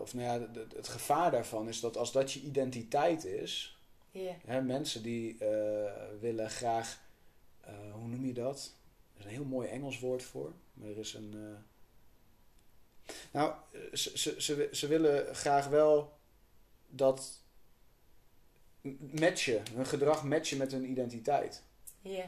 of 0.00 0.14
nou 0.14 0.26
ja, 0.26 0.48
het, 0.52 0.72
het 0.72 0.88
gevaar 0.88 1.30
daarvan 1.30 1.68
is 1.68 1.80
dat 1.80 1.96
als 1.96 2.12
dat 2.12 2.32
je 2.32 2.40
identiteit 2.40 3.24
is. 3.24 3.78
Hè, 4.46 4.62
mensen 4.62 5.02
die 5.02 5.36
willen 6.20 6.50
graag, 6.50 7.00
eh, 7.66 7.92
hoe 7.92 8.08
noem 8.08 8.24
je 8.26 8.32
dat? 8.32 8.72
Er 9.14 9.18
is 9.18 9.24
een 9.24 9.30
heel 9.30 9.44
mooi 9.44 9.68
Engels 9.68 9.98
woord 10.00 10.22
voor, 10.22 10.52
maar 10.74 10.88
er 10.88 10.98
is 10.98 11.14
een. 11.14 11.34
eh, 11.34 13.14
Nou, 13.30 13.52
eh, 13.72 13.80
ze, 13.92 14.18
ze, 14.18 14.34
ze, 14.42 14.68
ze 14.72 14.86
willen 14.86 15.34
graag 15.34 15.68
wel 15.68 16.18
dat 16.88 17.40
matchen, 19.20 19.62
hun 19.74 19.86
gedrag 19.86 20.24
matchen 20.24 20.58
met 20.58 20.72
hun 20.72 20.90
identiteit. 20.90 21.62
Ja. 22.00 22.24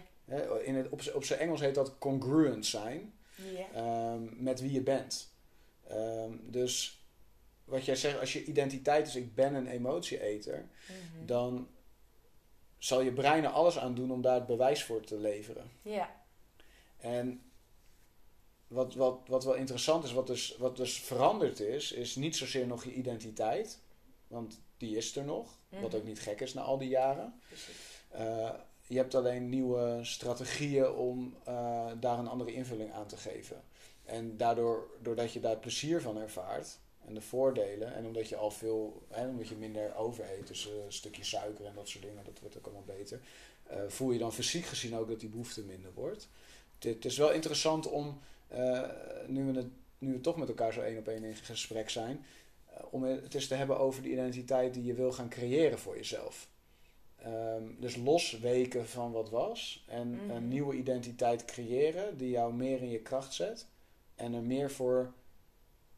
In 0.64 0.74
het, 0.74 0.88
op, 0.88 1.02
op 1.14 1.24
zijn 1.24 1.40
Engels 1.40 1.60
heet 1.60 1.74
dat 1.74 1.98
congruent 1.98 2.66
zijn 2.66 3.12
ehm, 3.74 4.42
met 4.42 4.60
wie 4.60 4.72
je 4.72 4.80
bent. 4.82 5.32
Ehm, 5.88 6.32
dus 6.42 7.02
wat 7.64 7.84
jij 7.84 7.96
zegt, 7.96 8.20
als 8.20 8.32
je 8.32 8.44
identiteit 8.44 9.06
is, 9.06 9.16
ik 9.16 9.34
ben 9.34 9.54
een 9.54 9.66
emotieeter, 9.66 10.68
Mhm. 10.88 11.26
dan 11.26 11.68
zal 12.78 13.00
je 13.00 13.12
brein 13.12 13.44
er 13.44 13.50
alles 13.50 13.78
aan 13.78 13.94
doen 13.94 14.12
om 14.12 14.22
daar 14.22 14.34
het 14.34 14.46
bewijs 14.46 14.84
voor 14.84 15.00
te 15.00 15.16
leveren. 15.16 15.70
Ja. 15.82 16.16
En 16.98 17.42
wat, 18.68 18.94
wat, 18.94 19.20
wat 19.26 19.44
wel 19.44 19.54
interessant 19.54 20.04
is, 20.04 20.12
wat 20.12 20.26
dus, 20.26 20.56
wat 20.58 20.76
dus 20.76 21.00
veranderd 21.00 21.60
is, 21.60 21.92
is 21.92 22.16
niet 22.16 22.36
zozeer 22.36 22.66
nog 22.66 22.84
je 22.84 22.92
identiteit, 22.92 23.80
want 24.26 24.60
die 24.76 24.96
is 24.96 25.16
er 25.16 25.24
nog, 25.24 25.58
wat 25.68 25.80
Mhm. 25.90 25.96
ook 25.96 26.04
niet 26.04 26.20
gek 26.20 26.40
is 26.40 26.54
na 26.54 26.62
al 26.62 26.78
die 26.78 26.88
jaren. 26.88 27.40
Eh, 28.08 28.50
je 28.86 28.96
hebt 28.96 29.14
alleen 29.14 29.48
nieuwe 29.48 29.98
strategieën 30.02 30.90
om 30.90 31.36
eh, 31.44 31.86
daar 32.00 32.18
een 32.18 32.28
andere 32.28 32.52
invulling 32.52 32.92
aan 32.92 33.06
te 33.06 33.16
geven. 33.16 33.62
En 34.04 34.36
daardoor, 34.36 34.90
doordat 35.02 35.32
je 35.32 35.40
daar 35.40 35.56
plezier 35.56 36.02
van 36.02 36.18
ervaart 36.18 36.78
en 37.08 37.14
de 37.14 37.20
voordelen, 37.20 37.94
en 37.94 38.06
omdat 38.06 38.28
je 38.28 38.36
al 38.36 38.50
veel, 38.50 39.02
hè, 39.08 39.28
omdat 39.28 39.48
je 39.48 39.56
minder 39.56 39.96
overeet, 39.96 40.46
dus 40.46 40.68
eh, 40.68 40.84
een 40.84 40.92
stukje 40.92 41.24
suiker 41.24 41.64
en 41.64 41.74
dat 41.74 41.88
soort 41.88 42.04
dingen, 42.04 42.24
dat 42.24 42.40
wordt 42.40 42.56
ook 42.58 42.64
allemaal 42.64 42.96
beter, 42.96 43.20
eh, 43.66 43.78
voel 43.88 44.10
je 44.10 44.18
dan 44.18 44.32
fysiek 44.32 44.64
gezien 44.64 44.96
ook 44.96 45.08
dat 45.08 45.20
die 45.20 45.28
behoefte 45.28 45.62
minder 45.62 45.90
wordt. 45.94 46.28
Het, 46.78 47.04
is 47.04 47.16
wel 47.16 47.32
interessant 47.32 47.86
om, 47.86 48.18
eh, 48.48 48.82
nu, 49.26 49.44
we 49.44 49.58
het, 49.58 49.66
nu 49.98 50.12
we 50.12 50.20
toch 50.20 50.36
met 50.36 50.48
elkaar 50.48 50.72
zo 50.72 50.80
één 50.80 50.98
op 50.98 51.08
één 51.08 51.24
in 51.24 51.34
gesprek 51.34 51.90
zijn, 51.90 52.24
om 52.90 53.02
het 53.02 53.34
eens 53.34 53.46
te 53.46 53.54
hebben 53.54 53.78
over 53.78 54.02
de 54.02 54.10
identiteit 54.10 54.74
die 54.74 54.84
je 54.84 54.94
wil 54.94 55.12
gaan 55.12 55.28
creëren 55.28 55.78
voor 55.78 55.96
jezelf. 55.96 56.48
Ehm, 57.16 57.62
dus 57.78 57.96
losweken 57.96 58.86
van 58.88 59.12
wat 59.12 59.30
was 59.30 59.84
en 59.88 60.10
Mhm. 60.10 60.30
een 60.30 60.48
nieuwe 60.48 60.76
identiteit 60.76 61.44
creëren 61.44 62.16
die 62.16 62.30
jou 62.30 62.54
meer 62.54 62.82
in 62.82 62.90
je 62.90 63.00
kracht 63.00 63.34
zet 63.34 63.66
en 64.14 64.34
er 64.34 64.42
meer 64.42 64.70
voor, 64.70 65.12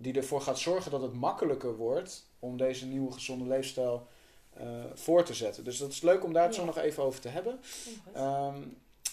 die 0.00 0.14
ervoor 0.14 0.40
gaat 0.40 0.58
zorgen 0.58 0.90
dat 0.90 1.02
het 1.02 1.12
makkelijker 1.12 1.76
wordt 1.76 2.26
om 2.38 2.56
deze 2.56 2.86
nieuwe 2.86 3.12
gezonde 3.12 3.44
leefstijl 3.44 4.06
eh, 4.50 4.66
voor 4.94 5.24
te 5.24 5.34
zetten. 5.34 5.64
Dus 5.64 5.78
dat 5.78 5.90
is 5.90 6.00
leuk 6.00 6.24
om 6.24 6.32
daar 6.32 6.44
het 6.44 6.54
zo 6.54 6.64
nog 6.64 6.78
even 6.78 7.02
over 7.02 7.20
te 7.20 7.28
hebben. 7.28 7.60
Ehm, 8.12 8.58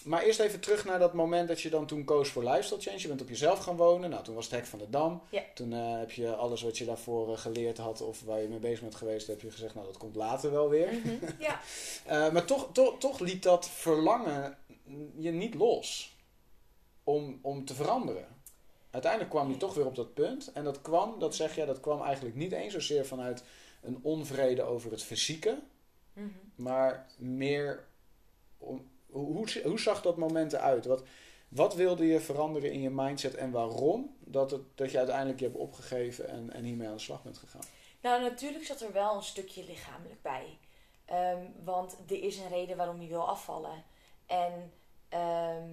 maar 0.04 0.22
eerst 0.22 0.40
even 0.40 0.60
terug 0.60 0.84
naar 0.84 0.98
dat 0.98 1.12
moment 1.12 1.48
dat 1.48 1.60
je 1.60 1.70
dan 1.70 1.86
toen 1.86 2.04
koos 2.04 2.28
voor 2.28 2.44
lifestyle 2.44 2.80
change. 2.80 3.00
Je 3.00 3.08
bent 3.08 3.20
op 3.20 3.28
jezelf 3.28 3.58
gaan 3.58 3.76
wonen. 3.76 4.10
Nou, 4.10 4.24
toen 4.24 4.34
was 4.34 4.44
het 4.44 4.54
hek 4.54 4.66
van 4.66 4.78
de 4.78 4.90
Dam. 4.90 5.22
Ja. 5.28 5.42
Toen 5.54 5.72
eh, 5.72 5.98
heb 5.98 6.10
je 6.10 6.34
alles 6.34 6.62
wat 6.62 6.78
je 6.78 6.84
daarvoor 6.84 7.32
eh, 7.32 7.38
geleerd 7.38 7.78
had 7.78 8.00
of 8.00 8.22
waar 8.22 8.40
je 8.40 8.48
mee 8.48 8.58
bezig 8.58 8.80
bent 8.80 8.94
geweest, 8.94 9.26
heb 9.26 9.40
je 9.40 9.50
gezegd, 9.50 9.74
nou 9.74 9.86
dat 9.86 9.96
komt 9.96 10.16
later 10.16 10.50
wel 10.50 10.68
weer. 10.68 10.92
Mhm. 10.92 11.10
Ja. 11.48 11.60
Maar 12.30 12.44
toch, 12.44 12.68
toch, 12.72 12.98
toch 12.98 13.18
liet 13.18 13.42
dat 13.42 13.68
verlangen 13.68 14.58
je 15.16 15.30
niet 15.30 15.54
los 15.54 16.16
om, 17.04 17.38
om 17.42 17.64
te 17.64 17.74
veranderen. 17.74 18.37
Uiteindelijk 18.90 19.30
kwam 19.32 19.50
je 19.50 19.56
toch 19.56 19.74
weer 19.74 19.86
op 19.86 19.94
dat 19.94 20.14
punt. 20.14 20.52
En 20.52 20.64
dat 20.64 20.80
kwam, 20.80 21.18
dat 21.18 21.34
zeg 21.34 21.54
jij, 21.54 21.66
dat 21.66 21.80
kwam 21.80 22.02
eigenlijk 22.02 22.36
niet 22.36 22.52
eens 22.52 22.72
zozeer 22.72 23.06
vanuit 23.06 23.44
een 23.82 23.98
onvrede 24.02 24.62
over 24.62 24.90
het 24.90 25.02
fysieke, 25.02 25.58
Mhm. 26.12 26.28
maar 26.54 27.06
meer 27.18 27.86
om, 28.58 28.90
hoe, 29.06 29.32
hoe, 29.36 29.62
hoe 29.64 29.80
zag 29.80 30.02
dat 30.02 30.16
moment 30.16 30.52
eruit? 30.52 30.84
Wat, 30.86 31.02
wat 31.48 31.74
wilde 31.74 32.06
je 32.06 32.20
veranderen 32.20 32.72
in 32.72 32.80
je 32.80 32.90
mindset 32.90 33.34
en 33.34 33.50
waarom 33.50 34.16
dat, 34.18 34.50
het, 34.50 34.60
dat 34.74 34.90
je 34.90 34.98
uiteindelijk 34.98 35.38
je 35.38 35.44
hebt 35.44 35.58
opgegeven 35.58 36.28
en, 36.28 36.52
en 36.52 36.64
hiermee 36.64 36.88
aan 36.88 36.94
de 36.94 37.00
slag 37.00 37.22
bent 37.22 37.38
gegaan? 37.38 37.62
Nou, 38.00 38.22
natuurlijk 38.22 38.64
zat 38.64 38.80
er 38.80 38.92
wel 38.92 39.14
een 39.16 39.22
stukje 39.22 39.64
lichamelijk 39.64 40.22
bij. 40.22 40.58
Ehm, 41.04 41.42
want 41.64 41.96
er 42.08 42.22
is 42.22 42.38
een 42.38 42.48
reden 42.48 42.76
waarom 42.76 43.00
je 43.00 43.08
wil 43.08 43.28
afvallen. 43.28 43.84
En 44.26 44.72
ehm, 45.08 45.70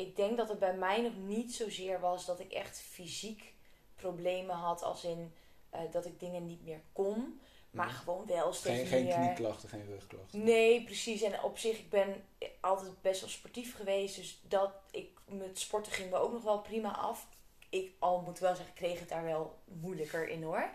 ik 0.00 0.16
denk 0.16 0.36
dat 0.36 0.48
het 0.48 0.58
bij 0.58 0.74
mij 0.74 1.00
nog 1.02 1.12
niet 1.16 1.54
zozeer 1.54 2.00
was 2.00 2.26
dat 2.26 2.40
ik 2.40 2.52
echt 2.52 2.80
fysiek 2.80 3.54
problemen 3.94 4.56
had. 4.56 4.82
Als 4.82 5.04
in 5.04 5.32
eh, 5.70 5.80
dat 5.90 6.06
ik 6.06 6.20
dingen 6.20 6.46
niet 6.46 6.64
meer 6.64 6.80
kon. 6.92 7.40
Maar 7.70 7.86
Mhm. 7.86 7.94
gewoon 7.96 8.26
wel 8.26 8.52
steeds 8.52 8.78
Geen, 8.78 8.86
geen 8.86 9.04
meer... 9.04 9.14
knieklachten, 9.14 9.68
geen 9.68 9.86
rugklachten. 9.86 10.44
Nee, 10.44 10.84
precies. 10.84 11.22
En 11.22 11.42
op 11.42 11.58
zich, 11.58 11.78
ik 11.78 11.90
ben 11.90 12.24
altijd 12.60 13.02
best 13.02 13.20
wel 13.20 13.30
sportief 13.30 13.76
geweest. 13.76 14.16
Dus 14.16 14.40
dat 14.48 14.72
ik 14.90 15.18
met 15.26 15.58
sporten 15.58 15.92
ging 15.92 16.10
me 16.10 16.16
ook 16.16 16.32
nog 16.32 16.42
wel 16.42 16.60
prima 16.60 16.96
af. 16.96 17.26
Ik 17.68 17.92
al 17.98 18.20
moet 18.20 18.38
wel 18.38 18.54
zeggen, 18.54 18.74
ik 18.74 18.80
kreeg 18.80 18.98
het 19.00 19.08
daar 19.08 19.24
wel 19.24 19.58
moeilijker 19.64 20.28
in 20.28 20.42
hoor. 20.42 20.70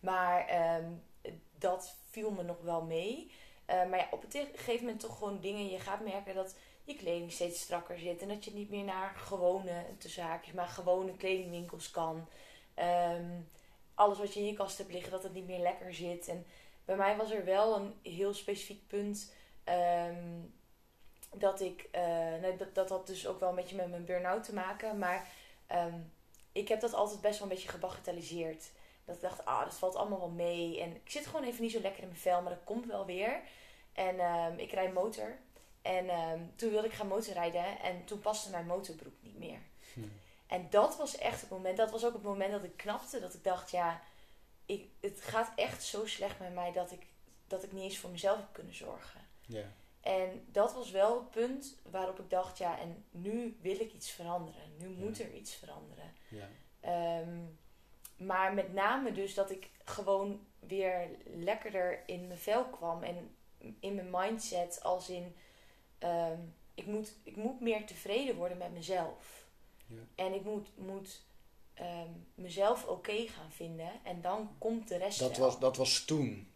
Maar 0.00 0.46
ehm, 0.46 0.90
dat 1.58 1.96
viel 2.10 2.30
me 2.30 2.42
nog 2.42 2.60
wel 2.62 2.82
mee. 2.82 3.30
Eh, 3.64 3.76
maar 3.88 3.98
ja, 3.98 4.08
op 4.10 4.24
een 4.24 4.30
gegeven 4.54 4.84
moment 4.84 5.00
toch 5.00 5.18
gewoon 5.18 5.40
dingen. 5.40 5.68
Je 5.68 5.78
gaat 5.78 6.00
merken 6.04 6.34
dat 6.34 6.54
je 6.90 6.96
kleding 6.96 7.32
steeds 7.32 7.60
strakker 7.60 7.98
zit. 7.98 8.22
En 8.22 8.28
dat 8.28 8.44
je 8.44 8.52
niet 8.54 8.70
meer 8.70 8.84
naar 8.84 9.14
gewone, 9.16 9.84
te 9.98 10.08
zaakjes, 10.08 10.54
maar 10.54 10.68
gewone 10.68 11.16
kledingwinkels 11.16 11.90
kan. 11.90 12.28
Ehm, 12.74 13.40
alles 13.94 14.18
wat 14.18 14.34
je 14.34 14.40
in 14.40 14.46
je 14.46 14.52
kast 14.52 14.78
hebt 14.78 14.92
liggen, 14.92 15.10
dat 15.10 15.22
het 15.22 15.34
niet 15.34 15.46
meer 15.46 15.58
lekker 15.58 15.94
zit. 15.94 16.28
En 16.28 16.46
bij 16.84 16.96
mij 16.96 17.16
was 17.16 17.30
er 17.30 17.44
wel 17.44 17.76
een 17.76 17.94
heel 18.02 18.34
specifiek 18.34 18.86
punt. 18.86 19.32
ehm, 19.64 20.40
dat 21.34 21.60
ik, 21.60 21.88
eh, 21.90 22.02
nou, 22.40 22.56
dat, 22.56 22.74
dat 22.74 22.88
had 22.88 23.06
dus 23.06 23.26
ook 23.26 23.40
wel 23.40 23.48
een 23.48 23.54
beetje 23.54 23.76
met 23.76 23.90
mijn 23.90 24.04
burn-out 24.04 24.44
te 24.44 24.54
maken. 24.54 24.98
Maar 24.98 25.28
ehm, 25.66 25.98
ik 26.52 26.68
heb 26.68 26.80
dat 26.80 26.94
altijd 26.94 27.20
best 27.20 27.38
wel 27.38 27.48
een 27.48 27.54
beetje 27.54 27.68
gebagatelliseerd. 27.68 28.70
Dat 29.04 29.14
ik 29.14 29.20
dacht, 29.22 29.44
ah, 29.44 29.64
dat 29.64 29.74
valt 29.74 29.94
allemaal 29.96 30.18
wel 30.18 30.28
mee. 30.28 30.80
En 30.80 30.94
ik 30.94 31.10
zit 31.10 31.26
gewoon 31.26 31.44
even 31.44 31.62
niet 31.62 31.72
zo 31.72 31.80
lekker 31.80 32.02
in 32.02 32.08
mijn 32.08 32.20
vel, 32.20 32.42
maar 32.42 32.52
dat 32.52 32.64
komt 32.64 32.86
wel 32.86 33.06
weer. 33.06 33.40
En 33.92 34.58
ik 34.58 34.72
rijd 34.72 34.92
motor. 34.94 35.38
En 35.96 36.08
ehm, 36.08 36.40
toen 36.56 36.70
wilde 36.70 36.86
ik 36.86 36.92
gaan 36.92 37.06
motorrijden 37.06 37.80
en 37.80 38.04
toen 38.04 38.20
paste 38.20 38.50
mijn 38.50 38.66
motorbroek 38.66 39.14
niet 39.20 39.38
meer. 39.38 39.58
Hm. 39.94 40.00
En 40.46 40.66
dat 40.70 40.96
was 40.96 41.18
echt 41.18 41.40
het 41.40 41.50
moment, 41.50 41.76
dat 41.76 41.90
was 41.90 42.04
ook 42.04 42.12
het 42.12 42.22
moment 42.22 42.50
dat 42.50 42.64
ik 42.64 42.76
knapte. 42.76 43.20
Dat 43.20 43.34
ik 43.34 43.44
dacht, 43.44 43.70
ja, 43.70 44.02
ik, 44.66 44.88
het 45.00 45.20
gaat 45.20 45.52
echt 45.56 45.84
zo 45.84 46.06
slecht 46.06 46.38
met 46.38 46.54
mij 46.54 46.72
dat 46.72 46.92
ik, 46.92 47.06
dat 47.46 47.64
ik 47.64 47.72
niet 47.72 47.82
eens 47.82 47.98
voor 47.98 48.10
mezelf 48.10 48.36
heb 48.36 48.48
kunnen 48.52 48.74
zorgen. 48.74 49.20
En 50.00 50.44
dat 50.46 50.72
was 50.74 50.90
wel 50.90 51.14
het 51.18 51.30
punt 51.30 51.76
waarop 51.90 52.18
ik 52.18 52.30
dacht, 52.30 52.58
ja, 52.58 52.78
en 52.78 53.04
nu 53.10 53.58
wil 53.60 53.80
ik 53.80 53.92
iets 53.92 54.10
veranderen. 54.10 54.62
Nu 54.78 54.88
moet 54.88 55.20
er 55.20 55.32
iets 55.34 55.54
veranderen. 55.54 56.14
Ehm, 56.80 57.38
maar 58.16 58.54
met 58.54 58.72
name 58.72 59.12
dus 59.12 59.34
dat 59.34 59.50
ik 59.50 59.70
gewoon 59.84 60.46
weer 60.58 61.08
lekkerder 61.24 62.02
in 62.06 62.26
mijn 62.26 62.38
vel 62.38 62.64
kwam. 62.64 63.02
En 63.02 63.36
in 63.80 63.94
mijn 63.94 64.10
mindset 64.10 64.82
als 64.82 65.08
in... 65.08 65.36
ehm, 66.00 66.38
ik, 66.74 66.86
moet, 66.86 67.12
ik 67.22 67.36
moet 67.36 67.60
meer 67.60 67.86
tevreden 67.86 68.36
worden 68.36 68.58
met 68.58 68.72
mezelf. 68.72 69.44
Ja. 69.86 69.96
En 70.14 70.34
ik 70.34 70.44
moet, 70.44 70.68
moet 70.76 71.20
ehm, 71.74 72.08
mezelf 72.34 72.86
oké 72.86 73.26
gaan 73.26 73.50
vinden. 73.50 73.90
En 74.02 74.20
dan 74.20 74.50
komt 74.58 74.88
de 74.88 74.96
rest 74.96 75.18
Dat, 75.18 75.36
wel. 75.36 75.46
was, 75.46 75.58
dat 75.58 75.76
was 75.76 76.04
toen. 76.04 76.52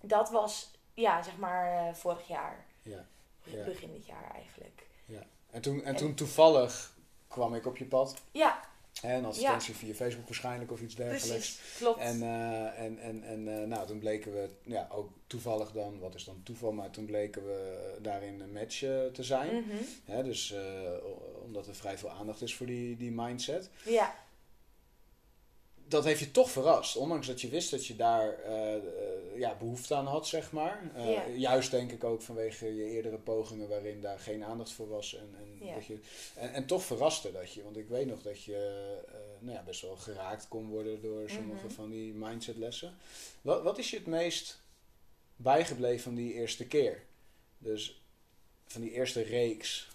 Dat 0.00 0.30
was, 0.30 0.70
ja, 0.94 1.22
zeg 1.22 1.36
maar 1.36 1.86
eh, 1.88 1.94
vorig 1.94 2.28
jaar. 2.28 2.66
Ja. 2.82 3.06
Ja. 3.42 3.64
Begin 3.64 3.92
dit 3.92 4.06
jaar 4.06 4.30
eigenlijk. 4.34 4.86
En 5.50 5.60
toen, 5.60 5.78
en 5.78 5.84
En- 5.84 5.96
toen 5.96 6.14
toevallig 6.14 6.96
kwam 7.28 7.54
ik 7.54 7.66
op 7.66 7.76
je 7.76 7.84
pad. 7.84 8.22
Ja, 8.30 8.67
Een 9.02 9.24
advertentie 9.24 9.74
via 9.74 9.94
Facebook 9.94 10.24
waarschijnlijk 10.24 10.72
of 10.72 10.80
iets 10.80 10.94
dergelijks. 10.94 11.28
precies. 11.28 11.60
Klopt. 11.78 12.00
En, 12.00 12.22
eh, 12.22 12.80
en, 12.80 12.98
en, 12.98 13.22
en 13.22 13.60
eh, 13.60 13.66
nou, 13.66 13.86
toen 13.86 13.98
bleken 13.98 14.32
we, 14.32 14.48
ja, 14.62 14.88
ook 14.92 15.10
toevallig 15.26 15.72
dan, 15.72 15.98
wat 15.98 16.14
is 16.14 16.24
dan 16.24 16.40
toeval, 16.42 16.72
maar 16.72 16.90
toen 16.90 17.06
bleken 17.06 17.46
we 17.46 17.96
daarin 18.02 18.40
een 18.40 18.52
match 18.52 18.82
eh, 18.82 19.06
te 19.06 19.22
zijn. 19.22 19.54
Mhm. 19.54 19.76
Hè, 20.04 20.22
dus 20.22 20.54
omdat 21.44 21.66
er 21.66 21.74
vrij 21.74 21.98
veel 21.98 22.10
aandacht 22.10 22.42
is 22.42 22.54
voor 22.54 22.66
die, 22.66 22.96
die 22.96 23.10
mindset. 23.10 23.70
Ja, 23.84 24.14
Dat 25.88 26.04
heeft 26.04 26.20
je 26.20 26.30
toch 26.30 26.50
verrast, 26.50 26.96
ondanks 26.96 27.26
dat 27.26 27.40
je 27.40 27.48
wist 27.48 27.70
dat 27.70 27.86
je 27.86 27.96
daar 27.96 28.38
ja, 29.38 29.54
behoefte 29.58 29.94
aan 29.94 30.06
had, 30.06 30.26
zeg 30.26 30.52
maar. 30.52 30.90
Eh, 30.94 31.10
Ja. 31.12 31.26
Juist 31.36 31.70
denk 31.70 31.92
ik 31.92 32.04
ook 32.04 32.22
vanwege 32.22 32.76
je 32.76 32.84
eerdere 32.84 33.18
pogingen 33.18 33.68
waarin 33.68 34.00
daar 34.00 34.18
geen 34.18 34.44
aandacht 34.44 34.72
voor 34.72 34.88
was. 34.88 35.14
En, 35.16 35.34
en, 35.38 35.66
Ja. 35.66 35.74
dat 35.74 35.86
je, 35.86 35.98
en, 36.36 36.52
en 36.52 36.66
toch 36.66 36.82
verraste 36.84 37.32
dat 37.32 37.52
je, 37.52 37.62
want 37.62 37.76
ik 37.76 37.88
weet 37.88 38.06
nog 38.06 38.22
dat 38.22 38.44
je 38.44 38.56
eh, 39.08 39.14
nou 39.38 39.56
ja, 39.56 39.62
best 39.62 39.82
wel 39.82 39.96
geraakt 39.96 40.48
kon 40.48 40.68
worden 40.68 41.02
door 41.02 41.30
sommige 41.30 41.64
Mhm. 41.66 41.74
van 41.74 41.90
die 41.90 42.12
mindsetlessen. 42.14 42.94
Wat, 43.42 43.62
wat 43.62 43.78
is 43.78 43.90
je 43.90 43.96
het 43.96 44.06
meest 44.06 44.60
bijgebleven 45.36 46.02
van 46.02 46.14
die 46.14 46.32
eerste 46.32 46.66
keer? 46.66 47.02
Dus 47.58 48.02
van 48.66 48.80
die 48.80 48.92
eerste 48.92 49.22
reeks. 49.22 49.88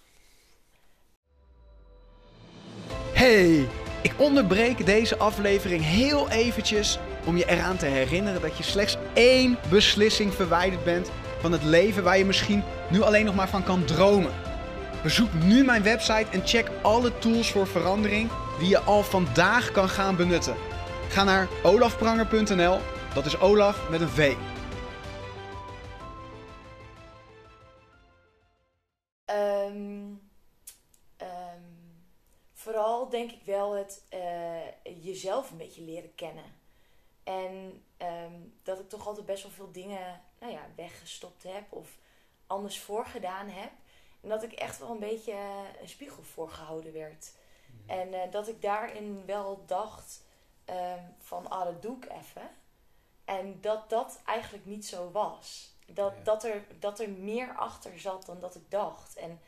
Hey, 3.12 3.66
ik 4.02 4.14
onderbreek 4.20 4.86
deze 4.86 5.16
aflevering 5.16 5.82
heel 5.82 6.30
eventjes 6.30 6.98
om 7.24 7.36
je 7.36 7.48
eraan 7.48 7.76
te 7.76 7.86
herinneren 7.86 8.40
dat 8.40 8.56
je 8.56 8.62
slechts 8.62 8.96
één 9.12 9.58
beslissing 9.70 10.34
verwijderd 10.34 10.84
bent 10.84 11.10
van 11.40 11.52
het 11.52 11.62
leven 11.62 12.02
waar 12.02 12.18
je 12.18 12.24
misschien 12.24 12.62
nu 12.90 13.02
alleen 13.02 13.24
nog 13.24 13.34
maar 13.34 13.48
van 13.48 13.64
kan 13.64 13.84
dromen. 13.84 14.32
Bezoek 15.02 15.32
nu 15.32 15.64
mijn 15.64 15.82
website 15.82 16.30
en 16.30 16.46
check 16.46 16.70
alle 16.82 17.18
tools 17.18 17.50
voor 17.50 17.66
verandering 17.66 18.30
die 18.58 18.68
je 18.68 18.78
al 18.78 19.02
vandaag 19.02 19.70
kan 19.70 19.88
gaan 19.88 20.16
benutten. 20.16 20.56
Ga 21.08 21.24
naar 21.24 21.48
olafpranger.nl, 21.62 22.78
dat 23.14 23.26
is 23.26 23.40
Olaf 23.40 23.90
met 23.90 24.00
een 24.00 24.08
V. 24.08 24.34
Ehm, 29.24 30.12
ehm, 31.16 31.62
vooral 32.52 33.08
denk 33.08 33.30
ik 33.30 33.44
wel 33.44 33.76
het 33.76 34.04
eh, 34.08 35.02
jezelf 35.02 35.50
een 35.50 35.56
beetje 35.56 35.82
leren 35.82 36.14
kennen. 36.14 36.62
En 37.24 37.84
ehm, 37.96 38.32
dat 38.62 38.78
ik 38.80 38.88
toch 38.88 39.06
altijd 39.06 39.26
best 39.26 39.42
wel 39.42 39.52
veel 39.52 39.72
dingen 39.72 40.20
nou 40.38 40.52
ja, 40.52 40.66
weggestopt 40.76 41.42
heb 41.42 41.72
of 41.72 41.88
anders 42.46 42.80
voorgedaan 42.80 43.48
heb. 43.48 43.70
En 44.20 44.28
dat 44.28 44.42
ik 44.42 44.52
echt 44.52 44.78
wel 44.78 44.90
een 44.90 44.98
beetje 44.98 45.32
eh, 45.32 45.80
een 45.80 45.88
spiegel 45.88 46.22
voorgehouden 46.22 46.92
werd. 46.92 47.32
En 47.86 48.14
eh, 48.14 48.30
dat 48.30 48.48
ik 48.48 48.62
daarin 48.62 49.22
wel 49.26 49.62
dacht 49.66 50.24
ehm, 50.64 51.02
van, 51.18 51.50
ah, 51.50 51.64
dat 51.64 51.82
doe 51.82 51.96
ik 51.96 52.10
even. 52.10 52.50
En 53.24 53.60
dat 53.60 53.90
dat 53.90 54.20
eigenlijk 54.24 54.66
niet 54.66 54.86
zo 54.86 55.10
was. 55.10 55.72
Dat, 55.86 56.14
Ja. 56.16 56.22
dat, 56.22 56.44
er, 56.44 56.64
dat 56.78 57.00
er 57.00 57.08
meer 57.10 57.54
achter 57.54 58.00
zat 58.00 58.26
dan 58.26 58.40
dat 58.40 58.54
ik 58.54 58.70
dacht. 58.70 59.16
En 59.16 59.40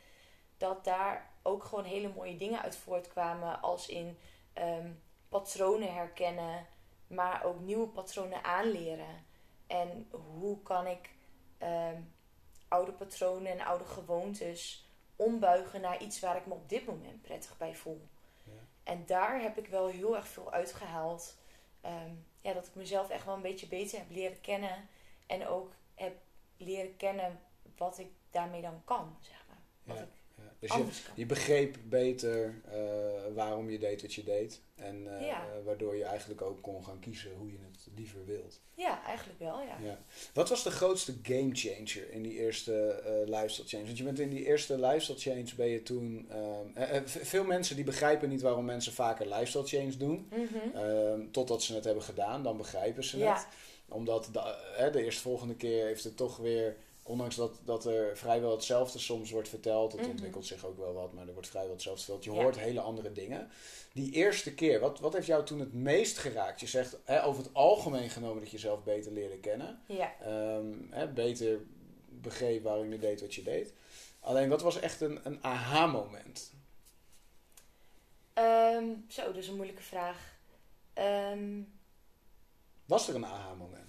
dat 0.57 0.83
daar 0.83 1.29
ook 1.41 1.63
gewoon 1.63 1.83
hele 1.83 2.13
mooie 2.15 2.37
dingen 2.37 2.61
uit 2.61 2.75
voortkwamen. 2.75 3.61
Als 3.61 3.87
in 3.87 4.17
ehm, 4.53 4.91
patronen 5.29 5.93
herkennen, 5.93 6.67
maar 7.07 7.43
ook 7.43 7.59
nieuwe 7.59 7.87
patronen 7.87 8.43
aanleren. 8.43 9.25
En 9.67 10.07
hoe 10.11 10.61
kan 10.61 10.87
ik 10.87 11.09
ehm, 11.57 12.01
oude 12.67 12.91
patronen 12.91 13.51
en 13.51 13.65
oude 13.65 13.85
gewoontes 13.85 14.89
ombuigen 15.15 15.81
naar 15.81 16.01
iets 16.01 16.19
waar 16.19 16.37
ik 16.37 16.45
me 16.45 16.53
op 16.53 16.69
dit 16.69 16.85
moment 16.85 17.21
prettig 17.21 17.57
bij 17.57 17.75
voel. 17.75 18.07
Ja. 18.43 18.51
En 18.83 19.03
daar 19.05 19.41
heb 19.41 19.57
ik 19.57 19.67
wel 19.67 19.87
heel 19.87 20.15
erg 20.15 20.27
veel 20.27 20.51
uitgehaald. 20.51 21.37
Ehm, 21.81 22.11
ja, 22.41 22.53
dat 22.53 22.67
ik 22.67 22.75
mezelf 22.75 23.09
echt 23.09 23.25
wel 23.25 23.35
een 23.35 23.41
beetje 23.41 23.67
beter 23.67 23.97
heb 23.97 24.09
leren 24.09 24.41
kennen. 24.41 24.89
En 25.27 25.47
ook 25.47 25.71
heb 25.95 26.15
leren 26.57 26.97
kennen 26.97 27.39
wat 27.77 27.99
ik 27.99 28.11
daarmee 28.31 28.61
dan 28.61 28.81
kan, 28.85 29.17
zeg 29.19 29.45
maar. 29.47 29.61
Wat 29.83 29.97
Ja. 29.97 30.03
ik 30.03 30.09
Ja. 30.35 30.53
Dus 30.59 30.71
je. 30.75 31.11
Je 31.15 31.25
begreep 31.25 31.77
beter 31.83 32.61
eh, 32.65 33.16
waarom 33.33 33.69
je 33.69 33.79
deed 33.79 34.01
wat 34.01 34.13
je 34.13 34.23
deed. 34.23 34.61
En 34.75 35.19
eh, 35.19 35.25
Ja. 35.27 35.45
waardoor 35.65 35.95
je 35.95 36.03
eigenlijk 36.03 36.41
ook 36.41 36.61
kon 36.61 36.83
gaan 36.83 36.99
kiezen 36.99 37.31
hoe 37.37 37.51
je 37.51 37.57
het 37.71 37.87
liever 37.95 38.25
wilt. 38.25 38.59
Ja, 38.73 39.03
eigenlijk 39.05 39.39
wel, 39.39 39.61
ja. 39.61 39.77
Ja. 39.83 39.99
Wat 40.33 40.49
was 40.49 40.63
de 40.63 40.71
grootste 40.71 41.13
game 41.21 41.49
changer 41.55 42.11
in 42.11 42.21
die 42.23 42.33
eerste 42.39 42.73
eh, 42.91 43.11
lifestyle 43.29 43.67
change? 43.67 43.85
Want 43.85 43.97
je 43.97 44.03
bent 44.03 44.19
in 44.19 44.29
die 44.29 44.45
eerste 44.45 44.79
lifestyle 44.79 45.17
change 45.19 45.55
ben 45.55 45.67
je 45.67 45.83
toen... 45.83 46.29
eh, 46.75 46.95
eh, 46.95 47.01
veel 47.05 47.43
mensen 47.43 47.75
die 47.75 47.85
begrijpen 47.85 48.29
niet 48.29 48.41
waarom 48.41 48.65
mensen 48.65 48.93
vaker 48.93 49.27
lifestyle 49.27 49.65
change 49.67 49.97
doen. 49.97 50.27
Mhm. 50.31 50.77
Ehm, 50.77 51.21
totdat 51.31 51.63
ze 51.63 51.75
het 51.75 51.83
hebben 51.83 52.03
gedaan, 52.03 52.43
dan 52.43 52.57
begrijpen 52.57 53.03
ze 53.03 53.17
het. 53.17 53.47
Omdat 53.89 54.29
de, 54.31 54.39
eh, 54.77 54.91
de 54.91 55.03
eerstvolgende 55.03 55.55
keer 55.55 55.85
heeft 55.85 56.03
het 56.03 56.17
toch 56.17 56.37
weer... 56.37 56.77
Ondanks 57.07 57.35
dat, 57.35 57.59
dat 57.63 57.85
er 57.85 58.17
vrijwel 58.17 58.51
hetzelfde 58.51 58.99
soms 58.99 59.31
wordt 59.31 59.49
verteld. 59.49 59.91
Het 59.91 60.01
Mhm. 60.01 60.09
ontwikkelt 60.09 60.45
zich 60.45 60.65
ook 60.65 60.77
wel 60.77 60.93
wat, 60.93 61.13
maar 61.13 61.27
er 61.27 61.33
wordt 61.33 61.47
vrijwel 61.49 61.71
hetzelfde 61.73 62.03
verteld. 62.03 62.23
Je 62.23 62.31
Ja. 62.31 62.41
hoort 62.41 62.57
hele 62.59 62.79
andere 62.81 63.11
dingen. 63.11 63.49
Die 63.93 64.11
eerste 64.11 64.53
keer, 64.53 64.79
wat, 64.79 64.99
wat 64.99 65.13
heeft 65.13 65.27
jou 65.27 65.45
toen 65.45 65.59
het 65.59 65.73
meest 65.73 66.17
geraakt? 66.17 66.59
Je 66.59 66.67
zegt 66.67 66.97
hè, 67.03 67.23
over 67.25 67.43
het 67.43 67.53
algemeen 67.53 68.09
genomen 68.09 68.39
dat 68.39 68.45
je 68.51 68.55
jezelf 68.57 68.83
beter 68.83 69.11
leerde 69.11 69.37
kennen. 69.37 69.81
Ja. 69.85 70.13
Ehm, 70.21 70.65
hè, 70.89 71.07
beter 71.07 71.59
begreep 72.09 72.63
waarom 72.63 72.91
je 72.91 72.99
deed 72.99 73.21
wat 73.21 73.35
je 73.35 73.43
deed. 73.43 73.73
Alleen, 74.19 74.49
wat 74.49 74.61
was 74.61 74.79
echt 74.79 75.01
een, 75.01 75.19
een 75.23 75.43
aha-moment? 75.43 76.53
Ehm, 78.33 78.85
zo, 79.07 79.25
dat 79.25 79.35
is 79.35 79.47
een 79.47 79.55
moeilijke 79.55 79.81
vraag. 79.83 80.35
Ehm, 80.93 81.61
Was 82.85 83.07
er 83.09 83.15
een 83.15 83.25
aha-moment? 83.25 83.86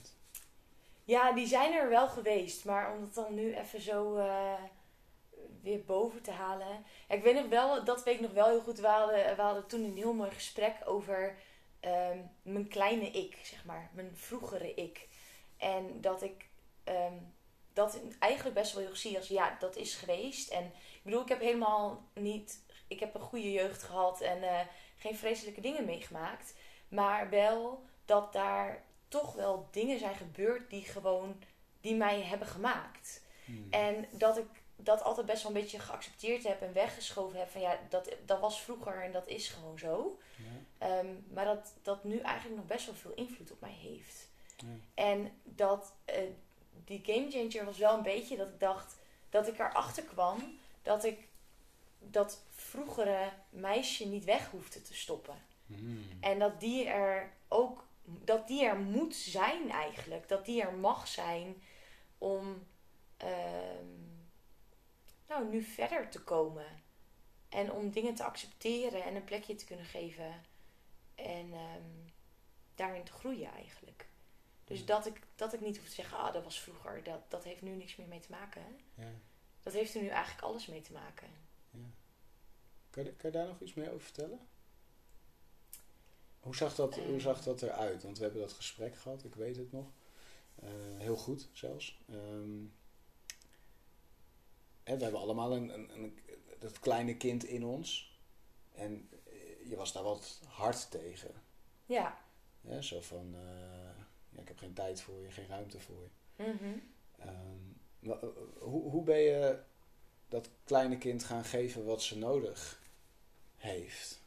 Ja, 1.09 1.33
die 1.33 1.47
zijn 1.47 1.73
er 1.73 1.89
wel 1.89 2.09
geweest. 2.09 2.65
Maar 2.65 2.93
om 2.93 3.01
het 3.01 3.15
dan 3.15 3.35
nu 3.35 3.55
even 3.55 3.81
zo 3.81 4.17
eh, 4.17 4.63
weer 5.63 5.85
boven 5.85 6.23
te 6.23 6.31
halen. 6.31 6.85
Ik 7.09 7.23
weet 7.23 7.35
nog 7.35 7.49
wel, 7.49 7.85
dat 7.85 8.05
weet 8.05 8.15
ik 8.15 8.21
nog 8.21 8.33
wel 8.33 8.49
heel 8.49 8.61
goed. 8.61 8.79
We 8.79 8.87
hadden, 8.87 9.37
we 9.37 9.43
hadden 9.43 9.67
toen 9.67 9.85
een 9.85 9.97
heel 9.97 10.13
mooi 10.13 10.31
gesprek 10.31 10.77
over 10.85 11.39
ehm, 11.81 12.19
mijn 12.43 12.69
kleine 12.69 13.11
ik, 13.11 13.39
zeg 13.43 13.65
maar. 13.65 13.91
Mijn 13.93 14.17
vroegere 14.17 14.75
ik. 14.75 15.09
En 15.57 16.01
dat 16.01 16.23
ik 16.23 16.49
ehm, 16.85 17.17
dat 17.73 18.01
eigenlijk 18.19 18.55
best 18.55 18.73
wel 18.73 18.85
heel 18.85 18.97
zie 18.97 19.17
als 19.17 19.29
ja, 19.29 19.57
dat 19.59 19.77
is 19.77 19.95
geweest. 19.95 20.51
En 20.51 20.65
ik 20.65 21.01
bedoel, 21.03 21.23
ik 21.23 21.29
heb 21.29 21.41
helemaal 21.41 22.09
niet. 22.15 22.65
Ik 22.89 23.01
heb 23.01 23.15
een 23.15 23.21
goede 23.21 23.53
jeugd 23.53 23.83
gehad 23.83 24.21
en 24.21 24.43
eh, 24.43 24.67
geen 24.97 25.17
vreselijke 25.17 25.61
dingen 25.61 25.85
meegemaakt. 25.85 26.55
Maar 26.89 27.31
wel 27.31 27.83
dat 28.05 28.33
daar 28.33 28.87
toch 29.09 29.35
wel 29.35 29.69
dingen 29.71 29.99
zijn 29.99 30.15
gebeurd 30.15 30.71
die 30.71 30.85
gewoon 30.85 31.43
die 31.81 31.95
mij 31.95 32.23
hebben 32.23 32.49
gemaakt. 32.49 33.23
Hmm. 33.45 33.67
En 33.71 34.07
dat 34.11 34.39
ik 34.39 34.47
dat 34.77 35.03
altijd 35.03 35.27
best 35.27 35.43
wel 35.43 35.53
een 35.53 35.61
beetje 35.61 35.79
geaccepteerd 35.79 36.45
heb 36.45 36.63
en 36.63 36.73
weggeschoven 36.73 37.39
heb 37.39 37.49
van 37.49 37.61
ja, 37.61 37.79
dat, 37.89 38.17
dat 38.27 38.41
was 38.41 38.61
vroeger 38.61 39.03
en 39.03 39.13
dat 39.13 39.29
is 39.29 39.49
gewoon 39.49 39.79
zo. 39.79 40.19
Ja. 40.37 40.87
Ehm, 40.87 41.15
maar 41.33 41.45
dat 41.45 41.75
dat 41.83 42.05
nu 42.05 42.19
eigenlijk 42.19 42.57
nog 42.57 42.67
best 42.67 42.87
wel 42.87 42.95
veel 42.95 43.15
invloed 43.15 43.53
op 43.53 43.61
mij 43.61 43.77
heeft. 43.81 44.29
Ja. 44.57 44.67
En 44.95 45.33
dat 45.45 45.93
eh, 46.05 46.23
die 46.85 47.01
game 47.05 47.31
changer 47.31 47.65
was 47.65 47.79
wel 47.79 47.97
een 47.97 48.03
beetje 48.03 48.37
dat 48.37 48.49
ik 48.49 48.61
dacht 48.61 48.97
dat 49.31 49.49
ik 49.49 49.59
erachter 49.59 50.03
kwam 50.03 50.59
dat 50.83 51.05
ik 51.05 51.29
dat 51.99 52.43
vroegere 52.51 53.33
meisje 53.51 54.07
niet 54.07 54.25
weg 54.25 54.51
hoefde 54.51 54.83
te 54.83 54.95
stoppen. 54.95 55.35
Hmm. 55.67 56.03
En 56.21 56.39
dat 56.39 56.61
die 56.61 56.89
er 56.89 57.33
ook, 57.49 57.85
dat 58.25 58.49
die 58.49 58.65
er 58.65 58.77
moet 58.79 59.15
zijn 59.15 59.71
eigenlijk. 59.71 60.29
Dat 60.29 60.45
die 60.45 60.63
er 60.63 60.75
mag 60.75 61.09
zijn 61.09 61.63
om 62.19 62.67
ehm, 63.17 63.87
nou, 65.29 65.49
nu 65.49 65.63
verder 65.63 66.09
te 66.11 66.21
komen. 66.23 66.83
En 67.49 67.73
om 67.73 67.91
dingen 67.91 68.15
te 68.15 68.25
accepteren 68.25 69.05
en 69.05 69.15
een 69.17 69.25
plekje 69.25 69.55
te 69.55 69.65
kunnen 69.65 69.87
geven. 69.87 70.45
En 71.15 71.53
ehm, 71.53 71.83
daarin 72.75 73.05
te 73.05 73.13
groeien 73.13 73.53
eigenlijk. 73.53 74.09
Dus 74.65 74.79
Ja. 74.81 74.87
dat 74.87 75.07
ik, 75.07 75.21
dat 75.35 75.53
ik 75.53 75.61
niet 75.61 75.77
hoef 75.77 75.87
te 75.87 75.95
zeggen, 75.95 76.19
ah, 76.19 76.33
dat 76.33 76.45
was 76.45 76.61
vroeger. 76.61 77.03
Dat, 77.03 77.31
dat 77.31 77.45
heeft 77.45 77.63
nu 77.63 77.71
niks 77.71 77.97
meer 77.97 78.09
mee 78.09 78.21
te 78.21 78.31
maken. 78.31 78.63
Ja. 78.95 79.11
Dat 79.63 79.73
heeft 79.73 79.95
er 79.95 80.03
nu 80.03 80.09
eigenlijk 80.09 80.43
alles 80.47 80.67
mee 80.67 80.81
te 80.81 80.93
maken. 80.93 81.29
Kan, 82.91 83.05
je, 83.05 83.13
kan 83.13 83.31
je 83.31 83.37
daar 83.37 83.47
nog 83.47 83.61
iets 83.61 83.75
meer 83.75 83.89
over 83.89 84.01
vertellen? 84.01 84.49
Hoe 86.41 86.57
zag, 86.57 86.75
dat, 86.75 86.95
hoe 86.97 87.15
Eh. 87.17 87.21
zag 87.23 87.43
dat 87.43 87.63
eruit? 87.63 88.03
Want 88.03 88.17
we 88.19 88.23
hebben 88.25 88.41
dat 88.43 88.53
gesprek 88.53 88.97
gehad, 88.97 89.25
ik 89.25 89.35
weet 89.35 89.57
het 89.57 89.73
nog. 89.73 89.87
Eh, 90.63 90.69
heel 90.97 91.17
goed 91.17 91.49
zelfs. 91.53 92.01
Ehm, 92.09 92.61
hè, 94.83 94.97
we 94.97 95.03
hebben 95.03 95.21
allemaal 95.21 95.53
een, 95.57 95.75
een, 95.75 95.91
een, 95.95 96.19
dat 96.59 96.79
kleine 96.81 97.17
kind 97.17 97.45
in 97.45 97.65
ons. 97.65 98.19
En 98.75 99.09
eh, 99.27 99.69
je 99.69 99.77
was 99.77 99.93
daar 99.93 100.03
wat 100.03 100.41
hard 100.47 100.91
tegen. 100.91 101.31
Ja. 101.87 102.19
Hè? 102.61 102.83
Zo 102.83 103.01
van, 103.01 103.37
ja, 104.31 104.41
ik 104.41 104.49
heb 104.49 104.59
geen 104.59 104.75
tijd 104.75 105.01
voor 105.01 105.21
je, 105.23 105.31
geen 105.31 105.47
ruimte 105.47 105.81
voor 105.81 106.03
je. 106.37 106.43
Mhm. 106.45 106.79
Ehm, 107.19 108.11
eh, 108.13 108.29
hoe, 108.59 108.91
hoe 108.91 109.03
ben 109.05 109.19
je 109.21 109.59
dat 110.29 110.49
kleine 110.65 110.99
kind 110.99 111.25
gaan 111.25 111.45
geven 111.45 111.85
wat 111.85 112.03
ze 112.03 112.19
nodig 112.19 112.83
heeft? 113.57 114.18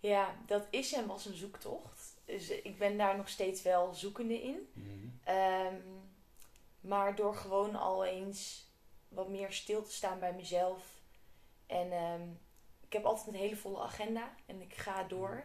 Ja, 0.00 0.34
dat 0.46 0.66
is 0.70 0.92
en 0.92 1.06
was 1.06 1.26
een 1.26 1.36
zoektocht. 1.36 2.16
Dus 2.24 2.48
ik 2.48 2.78
ben 2.78 2.96
daar 2.96 3.16
nog 3.16 3.28
steeds 3.28 3.62
wel 3.62 3.94
zoekende 3.94 4.42
in. 4.42 4.70
Ehm, 5.24 5.76
maar 6.80 7.14
door 7.14 7.34
gewoon 7.34 7.76
al 7.76 8.04
eens 8.04 8.66
wat 9.08 9.28
meer 9.28 9.52
stil 9.52 9.82
te 9.82 9.92
staan 9.92 10.18
bij 10.18 10.32
mezelf. 10.32 11.00
En 11.66 11.92
ehm, 11.92 12.22
ik 12.86 12.92
heb 12.92 13.04
altijd 13.04 13.26
een 13.26 13.40
hele 13.40 13.56
volle 13.56 13.80
agenda 13.80 14.34
en 14.46 14.60
ik 14.60 14.74
ga 14.74 15.02
door. 15.02 15.44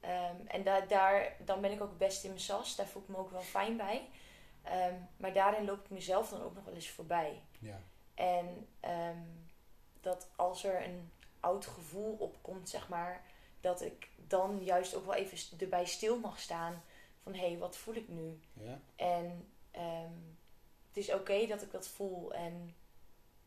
Ehm, 0.00 0.46
en 0.46 0.62
da 0.62 0.80
daar, 0.80 1.36
dan 1.44 1.60
ben 1.60 1.72
ik 1.72 1.80
ook 1.80 1.88
het 1.88 1.98
best 1.98 2.24
in 2.24 2.30
mijn 2.30 2.42
sas. 2.42 2.76
Daar 2.76 2.86
voel 2.86 3.02
ik 3.02 3.08
me 3.08 3.16
ook 3.16 3.30
wel 3.30 3.40
fijn 3.40 3.76
bij. 3.76 4.08
Maar 5.16 5.32
daarin 5.32 5.64
loop 5.64 5.84
ik 5.84 5.90
mezelf 5.90 6.28
dan 6.28 6.42
ook 6.42 6.54
nog 6.54 6.64
wel 6.64 6.74
eens 6.74 6.90
voorbij. 6.90 7.42
Ja. 7.58 7.80
En 8.14 8.68
dat 10.00 10.28
als 10.36 10.64
er 10.64 10.84
een 10.84 11.10
oud 11.40 11.66
gevoel 11.66 12.16
opkomt, 12.18 12.68
zeg 12.68 12.88
maar, 12.88 13.24
dat 13.62 13.82
ik 13.82 14.08
dan 14.16 14.64
juist 14.64 14.94
ook 14.94 15.04
wel 15.04 15.14
even 15.14 15.58
erbij 15.58 15.84
stil 15.84 16.18
mag 16.18 16.40
staan 16.40 16.82
van 17.22 17.34
hé, 17.34 17.48
hey, 17.48 17.58
wat 17.58 17.76
voel 17.76 17.94
ik 17.94 18.08
nu? 18.08 18.40
Ja. 18.52 18.80
En 18.96 19.48
ehm, 19.70 20.12
het 20.88 20.96
is 20.96 21.12
oké 21.12 21.46
dat 21.46 21.62
ik 21.62 21.70
dat 21.70 21.88
voel 21.88 22.34
en 22.34 22.74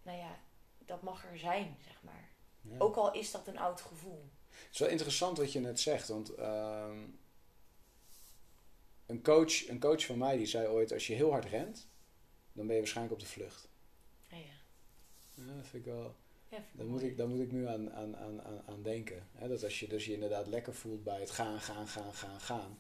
nou 0.02 0.18
ja, 0.18 0.40
dat 0.86 1.02
mag 1.02 1.26
er 1.26 1.38
zijn, 1.38 1.78
zeg 1.84 2.04
maar. 2.04 2.30
ja. 2.62 2.78
Ook 2.78 2.96
al 2.96 3.14
is 3.14 3.32
dat 3.32 3.48
een 3.48 3.58
oud 3.58 3.82
gevoel. 3.82 4.30
Het 4.50 4.74
is 4.74 4.80
wel 4.80 4.90
interessant 4.90 5.38
wat 5.38 5.52
je 5.52 5.60
net 5.60 5.80
zegt, 5.80 6.08
want 6.08 6.36
ehm, 6.36 7.04
een, 9.06 9.24
coach, 9.24 9.68
een 9.68 9.80
coach 9.80 10.06
van 10.06 10.18
mij 10.18 10.38
die 10.38 10.46
zei 10.46 10.68
ooit: 10.68 10.92
als 10.92 11.08
je 11.08 11.14
heel 11.14 11.32
hard 11.32 11.46
rent, 11.46 11.88
dan 12.52 12.66
ben 12.66 12.76
je 12.76 12.82
waarschijnlijk 12.82 13.16
op 13.16 13.22
de 13.22 13.32
vlucht. 13.32 13.68
Ja, 14.28 14.38
ja. 14.38 14.64
Ja, 15.34 15.56
dat 15.56 15.68
vind 15.68 15.86
ik 15.86 15.94
wel. 15.94 16.16
Daar 16.72 16.86
moet 16.86 17.02
ik, 17.04 17.18
daar 17.18 17.28
moet 17.28 17.40
ik 17.40 17.52
nu 17.52 17.68
aan, 17.68 17.92
aan, 17.94 18.18
aan, 18.18 18.42
aan- 18.42 18.62
aan 18.66 18.82
denken. 18.84 19.28
Dat 19.48 19.64
als 19.64 19.80
je 19.80 19.88
dus 19.88 20.06
je 20.06 20.14
inderdaad 20.14 20.48
lekker 20.48 20.74
voelt 20.74 21.04
bij 21.04 21.20
het 21.20 21.32
gaan, 21.32 21.60
gaan, 21.62 21.88
gaan, 21.88 22.14
gaan, 22.14 22.40
gaan, 22.40 22.80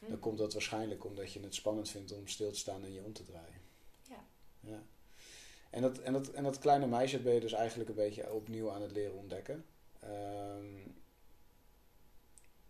dan 0.00 0.10
Mhm. 0.10 0.18
komt 0.18 0.38
dat 0.38 0.52
waarschijnlijk 0.52 1.04
omdat 1.04 1.32
je 1.32 1.40
het 1.40 1.54
spannend 1.54 1.88
vindt 1.90 2.12
om 2.12 2.26
stil 2.28 2.50
te 2.52 2.58
staan 2.58 2.84
en 2.84 2.92
je 2.92 3.04
om 3.04 3.12
te 3.12 3.24
draaien. 3.24 3.60
Ja. 4.08 4.24
ja. 4.60 4.82
En, 5.70 5.82
dat, 5.82 5.98
en, 5.98 6.12
dat, 6.12 6.28
en 6.30 6.42
dat 6.44 6.58
kleine 6.58 6.86
meisje 6.86 7.18
ben 7.20 7.34
je 7.34 7.40
dus 7.40 7.52
eigenlijk 7.52 7.88
een 7.88 7.94
beetje 7.96 8.32
opnieuw 8.32 8.70
aan 8.70 8.82
het 8.82 8.92
leren 8.92 9.16
ontdekken. 9.16 9.64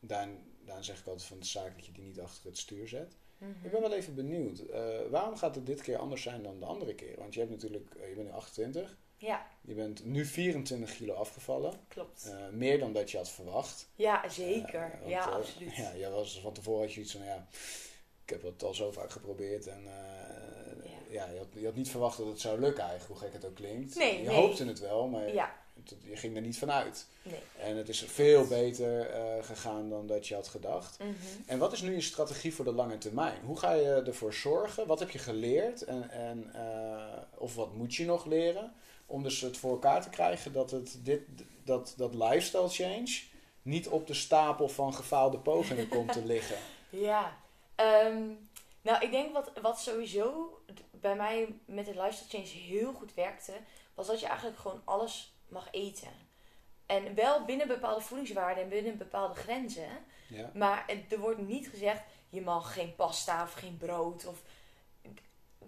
Daarin, 0.00 0.52
daarin 0.64 0.85
zeg 0.85 1.00
ik 1.00 1.07
altijd 1.07 1.26
van 1.28 1.38
de 1.38 1.46
zaak 1.46 1.74
dat 1.76 1.87
je 1.87 1.92
die 1.92 2.04
niet 2.04 2.20
achter 2.20 2.46
het 2.46 2.59
stuur 2.59 2.88
zet. 2.88 3.16
Mhm. 3.38 3.50
Ik 3.64 3.70
ben 3.70 3.81
wel 3.81 3.92
even 3.92 4.14
benieuwd. 4.14 4.59
eh, 4.59 4.98
waarom 5.11 5.37
gaat 5.37 5.54
het 5.54 5.66
dit 5.66 5.81
keer 5.83 5.96
anders 5.98 6.22
zijn 6.22 6.42
dan 6.42 6.59
de 6.61 6.66
andere 6.66 6.94
keer? 6.94 7.16
Want 7.18 7.35
je 7.35 7.40
hebt 7.40 7.52
natuurlijk, 7.52 7.94
eh, 7.94 8.09
je 8.09 8.14
bent 8.14 8.26
nu 8.26 8.33
28. 8.33 8.98
Ja, 9.18 9.46
Je 9.61 9.74
bent 9.74 10.05
nu 10.05 10.24
24 10.26 10.96
kilo 10.96 11.14
afgevallen. 11.14 11.72
klopt. 11.88 12.24
Eh, 12.31 12.37
meer 12.52 12.79
dan 12.79 12.92
dat 12.92 13.11
je 13.11 13.16
had 13.16 13.29
verwacht. 13.31 13.88
ja, 13.94 14.29
zeker. 14.29 14.83
Eh, 14.83 14.98
want, 15.00 15.11
ja, 15.11 15.26
eh, 15.29 15.35
absoluut. 15.35 15.76
Ja, 15.83 15.92
jij 15.96 16.11
was 16.11 16.40
van 16.42 16.52
tevoren 16.52 16.81
had 16.85 16.92
je 16.94 17.00
iets 17.00 17.12
van 17.12 17.24
ja, 17.24 17.46
ik 18.24 18.31
heb 18.31 18.42
het 18.42 18.62
al 18.62 18.74
zo 18.74 18.92
vaak 18.92 19.11
geprobeerd 19.11 19.66
en 19.66 19.83
Ja. 21.11 21.29
je, 21.31 21.38
had, 21.38 21.46
je 21.52 21.64
had 21.64 21.74
niet 21.74 21.90
verwacht 21.90 22.18
dat 22.18 22.26
het 22.26 22.40
zou 22.40 22.61
lukken 22.61 22.83
eigenlijk, 22.85 23.12
hoe 23.20 23.29
gek 23.29 23.33
het 23.33 23.44
ook 23.44 23.55
klinkt. 23.55 23.94
Nee, 23.96 24.20
je 24.22 24.26
nee. 24.29 24.37
hoopte 24.37 24.64
het 24.66 24.79
wel, 24.81 25.09
maar 25.09 25.33
Ja, 25.35 25.55
je 26.02 26.16
ging 26.16 26.37
er 26.37 26.42
niet 26.42 26.59
van 26.59 26.70
uit. 26.70 27.07
nee. 27.22 27.38
En 27.59 27.76
het 27.76 27.88
is 27.88 28.02
veel 28.02 28.46
beter 28.46 29.09
gegaan 29.44 29.88
dan 29.90 30.07
dat 30.07 30.26
je 30.29 30.35
had 30.35 30.48
gedacht. 30.48 30.98
Mhm. 30.98 31.11
En 31.46 31.59
wat 31.59 31.72
is 31.72 31.81
nu 31.83 31.94
je 31.94 32.00
strategie 32.00 32.55
voor 32.55 32.64
de 32.64 32.72
lange 32.72 32.98
termijn? 32.98 33.44
Hoe 33.44 33.59
ga 33.59 33.72
je 33.72 34.02
ervoor 34.07 34.35
zorgen? 34.35 34.87
Wat 34.87 34.98
heb 34.98 35.11
je 35.11 35.18
geleerd? 35.18 35.83
En, 35.83 36.11
en, 36.11 36.52
of 37.35 37.55
wat 37.55 37.74
moet 37.74 37.94
je 37.94 38.05
nog 38.05 38.24
leren? 38.24 38.72
Om 39.07 39.23
dus 39.23 39.40
het 39.40 39.57
voor 39.57 39.71
elkaar 39.71 40.03
te 40.03 40.11
krijgen 40.11 40.53
dat 40.53 40.71
het, 40.71 40.99
dit, 41.03 41.21
dat, 41.64 41.95
dat 41.97 42.14
lifestyle 42.14 42.69
change 42.69 43.21
niet 43.62 43.88
op 43.88 44.07
de 44.07 44.14
stapel 44.14 44.69
van 44.69 44.95
gefaalde 44.95 45.38
pogingen 45.38 45.88
komt 45.88 46.12
te 46.12 46.25
liggen. 46.33 46.57
Ja, 46.88 47.37
ehm, 47.75 48.23
nou 48.83 49.05
ik 49.05 49.11
denk 49.11 49.33
wat, 49.33 49.53
wat 49.62 49.81
sowieso 49.81 50.59
bij 50.90 51.16
mij 51.16 51.59
met 51.64 51.87
het 51.87 51.97
lifestyle 51.97 52.45
change 52.45 52.62
heel 52.62 52.92
goed 52.92 53.14
werkte, 53.14 53.53
was 53.95 54.07
dat 54.07 54.21
je 54.21 54.27
eigenlijk 54.27 54.59
gewoon 54.59 54.83
alles 54.85 55.35
mag 55.49 55.69
eten. 55.71 56.09
En 56.87 57.14
wel 57.14 57.45
binnen 57.45 57.69
bepaalde 57.69 58.01
voedingswaarden 58.01 58.62
en 58.62 58.69
binnen 58.69 58.99
bepaalde 58.99 59.35
grenzen. 59.35 59.88
Ja, 60.29 60.51
Maar 60.55 60.85
er 61.09 61.19
wordt 61.19 61.40
niet 61.40 61.69
gezegd, 61.69 62.03
je 62.29 62.40
mag 62.40 62.73
geen 62.73 62.95
pasta 62.95 63.42
of 63.42 63.53
geen 63.53 63.77
brood. 63.77 64.27
Of, 64.27 64.42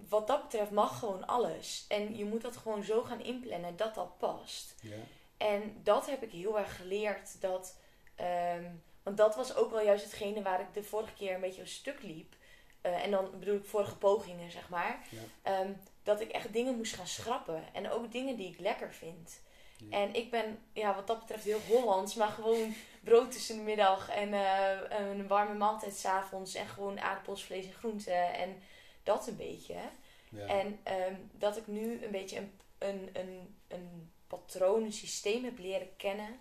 wat 0.09 0.27
dat 0.27 0.43
betreft 0.43 0.71
mag 0.71 0.99
gewoon 0.99 1.27
alles. 1.27 1.85
En 1.89 2.17
je 2.17 2.25
moet 2.25 2.43
dat 2.43 2.57
gewoon 2.57 2.83
zo 2.83 3.03
gaan 3.03 3.21
inplannen 3.21 3.77
dat 3.77 3.95
dat 3.95 4.19
past. 4.19 4.75
ja, 4.81 4.97
En 5.37 5.81
dat 5.83 6.07
heb 6.07 6.23
ik 6.23 6.31
heel 6.31 6.59
erg 6.59 6.77
geleerd. 6.77 7.41
Dat, 7.41 7.77
ehm, 8.15 8.65
want 9.03 9.17
dat 9.17 9.37
was 9.37 9.55
ook 9.55 9.71
wel 9.71 9.85
juist 9.85 10.05
hetgene 10.05 10.43
waar 10.43 10.61
ik 10.61 10.75
de 10.75 10.83
vorige 10.83 11.15
keer 11.15 11.35
een 11.35 11.41
beetje 11.41 11.61
een 11.61 11.67
stuk 11.67 12.03
liep. 12.03 12.35
Eh, 12.81 13.05
en 13.05 13.11
dan 13.11 13.31
bedoel 13.39 13.57
ik 13.57 13.65
vorige 13.65 13.97
pogingen, 13.97 14.51
zeg 14.51 14.69
maar. 14.69 15.07
Ja. 15.11 15.21
Ehm, 15.43 15.73
dat 16.03 16.21
ik 16.21 16.31
echt 16.31 16.53
dingen 16.53 16.77
moest 16.77 16.95
gaan 16.95 17.07
schrappen. 17.07 17.63
En 17.73 17.91
ook 17.91 18.13
dingen 18.13 18.37
die 18.37 18.51
ik 18.51 18.59
lekker 18.59 18.93
vind. 18.95 19.41
Ja. 19.77 19.97
En 19.97 20.15
ik 20.15 20.31
ben 20.31 20.59
ja, 20.73 20.95
wat 20.95 21.07
dat 21.07 21.19
betreft 21.19 21.45
heel 21.45 21.61
Hollands. 21.69 22.15
Maar 22.15 22.29
gewoon 22.29 22.75
brood 23.05 23.33
tussen 23.33 23.57
de 23.57 23.63
middag. 23.63 24.11
En 24.11 24.33
eh, 24.35 25.09
een 25.09 25.27
warme 25.27 25.55
maaltijd 25.55 25.97
s'avonds. 25.97 26.55
En 26.55 26.67
gewoon 26.67 27.01
aardappels, 27.01 27.45
vlees 27.45 27.67
en 27.67 27.73
groenten. 27.73 28.35
En 28.35 28.63
dat 29.09 29.27
een 29.27 29.37
beetje. 29.37 29.75
ja. 30.31 30.47
En 30.47 30.79
ehm, 30.83 31.15
dat 31.33 31.57
ik 31.57 31.67
nu 31.67 32.05
een 32.05 32.11
beetje 32.11 32.37
een, 32.39 32.53
een, 32.79 33.09
een, 33.13 33.57
een 33.69 34.11
patroon, 34.27 34.83
een 34.83 34.93
systeem 34.93 35.45
heb 35.45 35.59
leren 35.59 35.97
kennen. 35.97 36.39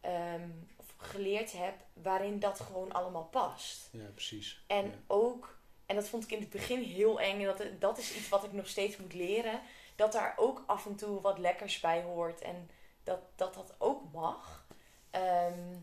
ehm, 0.00 0.48
of 0.76 0.86
geleerd 0.96 1.52
heb 1.52 1.74
waarin 1.92 2.38
dat 2.38 2.60
gewoon 2.60 2.92
allemaal 2.92 3.24
past. 3.24 3.88
ja 3.92 4.04
precies. 4.14 4.64
En 4.66 4.84
Ja. 4.86 4.92
ook, 5.06 5.58
en 5.86 5.94
dat 5.96 6.08
vond 6.08 6.24
ik 6.24 6.30
in 6.30 6.40
het 6.40 6.50
begin 6.50 6.82
heel 6.82 7.20
eng. 7.20 7.40
En 7.40 7.44
dat, 7.56 7.62
dat 7.80 7.98
is 7.98 8.16
iets 8.16 8.28
wat 8.28 8.44
ik 8.44 8.52
nog 8.52 8.68
steeds 8.68 8.96
moet 8.96 9.14
leren. 9.14 9.60
Dat 9.96 10.12
daar 10.12 10.34
ook 10.36 10.62
af 10.66 10.86
en 10.86 10.96
toe 10.96 11.20
wat 11.20 11.38
lekkers 11.38 11.80
bij 11.80 12.02
hoort. 12.02 12.40
En 12.40 12.70
dat 13.02 13.20
dat, 13.36 13.54
dat 13.54 13.74
ook 13.78 14.12
mag. 14.12 14.66
Ehm, 15.10 15.76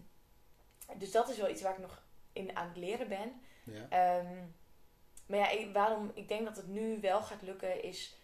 dus 0.98 1.12
dat 1.12 1.30
is 1.30 1.38
wel 1.38 1.50
iets 1.50 1.62
waar 1.62 1.74
ik 1.74 1.80
nog 1.80 2.02
in 2.34 2.56
aan 2.56 2.68
het 2.68 2.78
leren 2.78 3.08
ben. 3.08 3.42
Ja. 3.64 3.88
Maar 5.26 5.40
ja, 5.40 5.50
ik, 5.50 5.74
waarom 5.74 6.12
ik 6.14 6.28
denk 6.28 6.46
dat 6.46 6.56
het 6.56 6.68
nu 6.68 7.00
wel 7.02 7.22
gaat 7.22 7.42
lukken 7.42 7.84
is... 7.84 8.16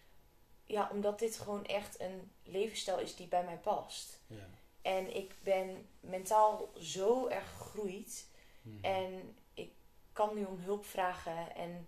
Ja, 0.66 0.90
omdat 0.92 1.20
dit 1.20 1.38
gewoon 1.38 1.66
echt 1.66 2.00
een 2.00 2.32
levensstijl 2.44 3.00
is 3.00 3.16
die 3.16 3.28
bij 3.28 3.44
mij 3.44 3.58
past. 3.58 4.20
Ja. 4.28 4.48
En 4.82 5.16
ik 5.16 5.36
ben 5.44 5.88
mentaal 6.00 6.72
zo 6.78 7.28
erg 7.28 7.58
gegroeid. 7.58 8.28
Mhm. 8.62 8.86
En 8.86 9.36
ik 9.54 9.72
kan 10.14 10.36
nu 10.36 10.46
om 10.46 10.60
hulp 10.60 10.86
vragen. 10.86 11.56
En 11.56 11.88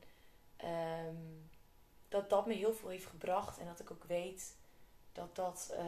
ehm, 0.55 1.15
dat 2.07 2.29
dat 2.29 2.45
me 2.45 2.53
heel 2.53 2.73
veel 2.73 2.89
heeft 2.89 3.05
gebracht. 3.05 3.59
En 3.59 3.65
dat 3.65 3.79
ik 3.79 3.91
ook 3.91 4.03
weet 4.03 4.55
dat 5.11 5.35
dat 5.35 5.69
uh, 5.71 5.79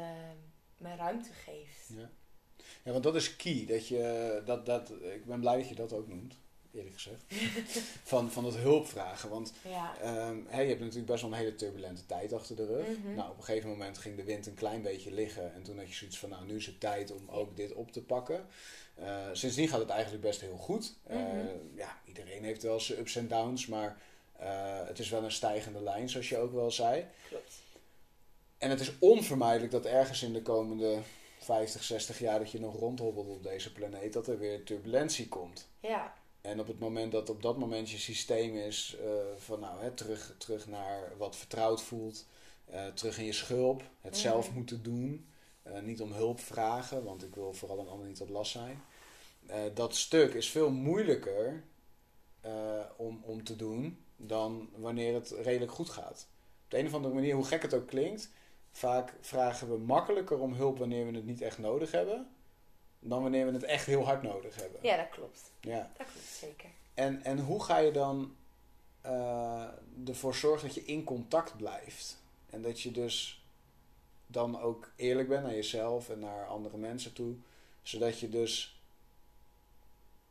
me 0.78 0.96
ruimte 0.96 1.34
geeft. 1.34 1.90
Ja. 1.90 2.10
ja, 2.84 2.92
want 2.92 3.04
dat 3.04 3.16
is 3.16 3.36
key. 3.36 3.66
Dat 3.66 3.88
je, 3.88 4.42
dat, 4.46 4.66
dat, 4.66 4.90
ik 4.90 5.26
ben 5.26 5.40
blij 5.40 5.58
dat 5.58 5.70
je 5.70 5.76
dat 5.76 5.94
ook 5.94 6.08
noemt 6.08 6.36
eerlijk 6.76 6.94
gezegd. 6.94 7.24
van, 8.12 8.32
van 8.32 8.46
het 8.46 8.56
hulpvragen. 8.56 9.30
Want 9.30 9.54
ja. 9.62 10.28
um, 10.28 10.46
hey, 10.50 10.64
je 10.64 10.70
hebt 10.70 10.80
natuurlijk 10.80 11.08
best 11.08 11.22
wel 11.22 11.32
een 11.32 11.38
hele 11.38 11.56
turbulente 11.56 12.06
tijd 12.06 12.34
achter 12.34 12.56
de 12.56 12.66
rug. 12.66 12.88
Mhm. 12.88 13.16
Nou, 13.16 13.30
op 13.30 13.38
een 13.38 13.44
gegeven 13.44 13.70
moment 13.70 13.98
ging 13.98 14.16
de 14.16 14.24
wind 14.24 14.48
een 14.48 14.54
klein 14.54 14.82
beetje 14.82 15.14
liggen. 15.14 15.54
En 15.54 15.64
toen 15.64 15.78
had 15.78 15.88
je 15.88 15.94
zoiets 15.94 16.20
van, 16.20 16.30
nou, 16.30 16.46
nu 16.46 16.56
is 16.56 16.66
het 16.66 16.80
tijd 16.80 17.12
om 17.12 17.30
ook 17.30 17.56
dit 17.56 17.74
op 17.74 17.92
te 17.92 18.02
pakken. 18.02 18.46
Uh, 19.00 19.26
sindsdien 19.34 19.68
gaat 19.68 19.80
het 19.80 19.90
eigenlijk 19.90 20.24
best 20.24 20.42
heel 20.42 20.58
goed. 20.58 20.94
Uh, 21.12 21.18
Ja, 21.76 22.00
iedereen 22.06 22.44
heeft 22.44 22.64
wel 22.64 22.80
zijn 22.80 23.00
ups 23.00 23.16
en 23.16 23.28
downs, 23.28 23.68
maar 23.68 23.98
uh, 24.42 24.88
het 24.88 25.00
is 25.00 25.10
wel 25.10 25.24
een 25.24 25.32
stijgende 25.32 25.82
lijn, 25.82 26.10
zoals 26.10 26.30
je 26.30 26.38
ook 26.38 26.54
wel 26.54 26.72
zei. 26.72 27.06
Klopt. 27.28 27.54
En 28.58 28.70
het 28.70 28.80
is 28.80 28.92
onvermijdelijk 29.00 29.72
dat 29.72 29.86
ergens 29.86 30.24
in 30.24 30.34
de 30.34 30.42
komende 30.42 31.00
50, 31.40 31.84
60 31.84 32.20
jaar 32.20 32.40
dat 32.40 32.52
je 32.52 32.60
nog 32.60 32.80
rondhobbelt 32.80 33.28
op 33.28 33.44
deze 33.44 33.74
planeet, 33.74 34.14
dat 34.14 34.28
er 34.28 34.40
weer 34.40 34.64
turbulentie 34.64 35.28
komt. 35.28 35.68
Ja. 35.80 36.14
En 36.46 36.60
op 36.60 36.68
het 36.68 36.80
moment 36.80 37.12
dat 37.12 37.30
op 37.30 37.42
dat 37.42 37.58
moment 37.58 37.90
je 37.90 37.98
systeem 37.98 38.56
is 38.56 38.98
uh, 39.02 39.08
van 39.38 39.60
nou, 39.60 39.82
hè, 39.82 39.92
terug, 39.92 40.36
terug 40.38 40.68
naar 40.68 41.18
wat 41.18 41.36
vertrouwd 41.36 41.82
voelt, 41.82 42.26
uh, 42.74 42.88
terug 42.88 43.18
in 43.18 43.26
je 43.26 43.32
schulp, 43.34 43.84
het 44.02 44.12
Mhm. 44.12 44.22
zelf 44.22 44.54
moeten 44.54 44.84
doen, 44.84 45.28
uh, 45.68 45.80
niet 45.80 46.02
om 46.02 46.12
hulp 46.12 46.40
vragen, 46.40 47.04
want 47.04 47.24
ik 47.24 47.36
wil 47.36 47.54
vooral 47.54 47.80
een 47.80 47.88
ander 47.88 48.08
niet 48.08 48.18
tot 48.18 48.30
last 48.30 48.52
zijn. 48.52 48.82
dat 49.74 49.96
stuk 49.96 50.34
is 50.34 50.50
veel 50.50 50.70
moeilijker 50.70 51.64
om, 52.98 53.22
om 53.24 53.44
te 53.44 53.56
doen 53.56 53.98
dan 54.18 54.70
wanneer 54.76 55.14
het 55.14 55.30
redelijk 55.30 55.72
goed 55.72 55.90
gaat. 55.90 56.28
Op 56.64 56.72
de 56.72 56.78
een 56.78 56.86
of 56.86 56.94
andere 56.94 57.14
manier, 57.14 57.36
hoe 57.36 57.46
gek 57.46 57.62
het 57.62 57.74
ook 57.74 57.88
klinkt, 57.88 58.30
vaak 58.72 59.14
vragen 59.22 59.70
we 59.70 59.78
makkelijker 59.78 60.40
om 60.40 60.54
hulp 60.54 60.78
wanneer 60.78 61.06
we 61.06 61.16
het 61.16 61.26
niet 61.26 61.42
echt 61.42 61.58
nodig 61.58 61.92
hebben, 61.92 62.28
dan 63.00 63.22
wanneer 63.22 63.46
we 63.46 63.52
het 63.52 63.64
echt 63.64 63.86
heel 63.86 64.06
hard 64.06 64.22
nodig 64.22 64.56
hebben. 64.56 64.80
Ja, 64.84 64.98
dat 64.98 65.10
klopt. 65.10 65.52
Ja. 65.60 65.92
Dat 65.98 66.08
klopt 66.08 66.28
zeker. 66.28 66.70
En, 66.94 67.24
en 67.24 67.40
hoe 67.40 67.64
ga 67.64 67.78
je 67.78 67.92
dan 67.92 68.36
uh, 69.06 69.68
ervoor 70.08 70.36
zorgen 70.36 70.68
dat 70.68 70.76
je 70.76 70.86
in 70.86 71.04
contact 71.04 71.58
blijft? 71.58 72.24
En 72.50 72.62
dat 72.62 72.82
je 72.82 72.92
dus 72.92 73.46
dan 74.28 74.60
ook 74.60 74.92
eerlijk 74.96 75.28
bent 75.28 75.44
naar 75.44 75.54
jezelf 75.54 76.10
en 76.10 76.20
naar 76.20 76.46
andere 76.48 76.78
mensen 76.78 77.14
toe. 77.14 77.36
Zodat 77.82 78.20
je 78.20 78.30
dus 78.30 78.80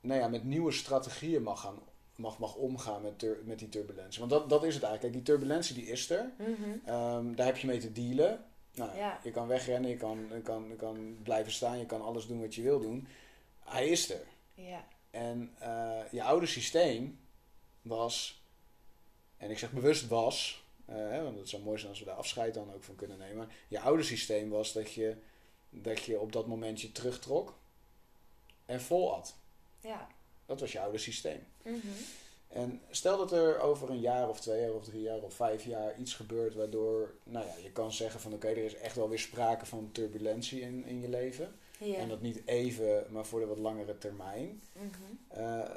nou 0.01 0.21
ja, 0.21 0.29
met 0.29 0.45
nieuwe 0.45 0.73
strategieën 0.73 1.43
mag, 1.43 1.61
gaan, 1.61 1.79
mag, 2.17 2.39
mag 2.39 2.55
omgaan 2.55 3.03
met, 3.03 3.19
tur, 3.19 3.39
met 3.45 3.59
die 3.59 3.69
turbulentie. 3.69 4.19
Want 4.19 4.31
dat, 4.31 4.49
dat 4.49 4.65
is 4.65 4.75
het 4.75 4.83
eigenlijk. 4.83 5.13
Kijk, 5.13 5.13
die 5.13 5.35
turbulentie 5.35 5.75
die 5.75 5.87
is 5.87 6.11
er. 6.11 6.33
-hmm. 6.37 6.95
um, 6.95 7.37
daar 7.37 7.47
heb 7.47 7.57
je 7.57 7.67
mee 7.67 7.79
te 7.79 7.93
dealen. 7.93 8.45
Nou, 8.75 8.97
ja. 8.97 9.21
Je 9.23 9.31
kan 9.31 9.47
wegrennen, 9.47 9.91
je 9.91 9.97
kan, 9.97 10.29
je, 10.33 10.41
kan, 10.41 10.69
je 10.69 10.77
kan 10.77 11.19
blijven 11.23 11.53
staan, 11.53 11.79
je 11.79 11.87
kan 11.87 12.03
alles 12.03 12.27
doen 12.27 12.41
wat 12.41 12.55
je 12.55 12.63
wil 12.63 12.81
doen. 12.81 13.09
Hij 13.65 13.89
is 13.89 14.11
er. 14.11 14.27
Ja. 14.55 14.85
En 15.11 15.57
uh, 15.63 16.01
je 16.11 16.23
oude 16.23 16.47
systeem 16.47 17.19
was, 17.83 18.43
en 19.37 19.51
ik 19.51 19.59
zeg 19.59 19.73
bewust 19.73 20.09
was, 20.09 20.65
uh, 20.91 20.97
hè, 20.97 21.23
want 21.23 21.39
het 21.39 21.49
zou 21.49 21.63
mooi 21.63 21.79
zijn 21.79 21.91
als 21.91 21.99
we 21.99 22.05
daar 22.05 22.15
afscheid 22.15 22.55
dan 22.55 22.73
ook 22.73 22.85
van 22.85 22.95
kunnen 22.95 23.19
nemen. 23.19 23.37
Maar 23.37 23.55
je 23.69 23.81
oude 23.81 24.03
systeem 24.03 24.51
was 24.51 24.73
dat 24.73 24.93
je, 24.93 25.17
dat 25.71 26.03
je 26.03 26.21
op 26.21 26.33
dat 26.33 26.47
moment 26.47 26.81
je 26.81 26.93
terugtrok 26.93 27.59
en 28.67 28.81
vol 28.81 29.15
at. 29.15 29.35
Ja. 29.81 30.09
Dat 30.47 30.61
was 30.61 30.73
je 30.73 30.81
oude 30.81 30.99
systeem. 30.99 31.47
Mm 31.63 31.81
-hmm. 31.81 31.97
En 32.55 32.81
stel 32.91 33.19
dat 33.19 33.33
er 33.33 33.61
over 33.61 33.91
een 33.91 34.01
jaar 34.01 34.29
of 34.29 34.41
twee 34.41 34.61
jaar 34.61 34.73
of 34.73 34.85
drie 34.85 35.03
jaar 35.03 35.19
of 35.19 35.35
vijf 35.35 35.65
jaar 35.65 35.99
iets 35.99 36.15
gebeurt 36.15 36.55
waardoor, 36.55 37.15
nou 37.25 37.47
ja, 37.47 37.53
je 37.63 37.73
kan 37.73 37.93
zeggen 37.93 38.21
van 38.21 38.33
oké, 38.33 38.47
okay, 38.47 38.59
er 38.59 38.65
is 38.65 38.77
echt 38.77 38.97
wel 38.97 39.09
weer 39.09 39.19
sprake 39.19 39.67
van 39.67 39.93
turbulentie 39.93 40.61
in, 40.61 40.85
in 40.85 41.01
je 41.01 41.09
leven. 41.09 41.59
Ja. 41.79 41.97
En 41.97 42.09
dat 42.09 42.21
niet 42.21 42.43
even, 42.47 43.07
maar 43.11 43.27
voor 43.27 43.41
de 43.41 43.47
wat 43.47 43.59
langere 43.59 43.99
termijn. 43.99 44.63
Mm 44.73 44.91
-hmm. 44.91 45.43
uh, 45.43 45.71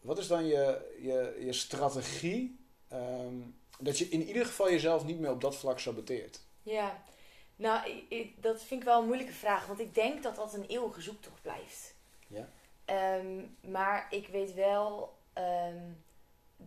wat 0.00 0.18
is 0.18 0.26
dan 0.26 0.46
je, 0.46 0.94
je, 1.00 1.36
je 1.44 1.52
strategie 1.52 2.58
um, 2.92 3.54
dat 3.78 3.98
je 3.98 4.08
in 4.08 4.22
ieder 4.22 4.46
geval 4.46 4.70
jezelf 4.70 5.04
niet 5.04 5.18
meer 5.18 5.30
op 5.30 5.40
dat 5.40 5.56
vlak 5.56 5.78
saboteert? 5.78 6.40
Ja, 6.62 7.02
nou, 7.56 7.90
ik, 7.90 8.04
ik, 8.08 8.42
dat 8.42 8.62
vind 8.62 8.80
ik 8.80 8.86
wel 8.86 9.00
een 9.00 9.06
moeilijke 9.06 9.32
vraag, 9.32 9.66
want 9.66 9.80
ik 9.80 9.94
denk 9.94 10.22
dat 10.22 10.36
dat 10.36 10.54
een 10.54 10.66
eeuwige 10.66 11.00
zoektocht 11.00 11.42
blijft. 11.42 11.94
Ja. 12.26 12.48
Um, 13.16 13.56
maar 13.70 14.06
ik 14.10 14.28
weet 14.28 14.54
wel 14.54 15.12
um, 15.34 16.02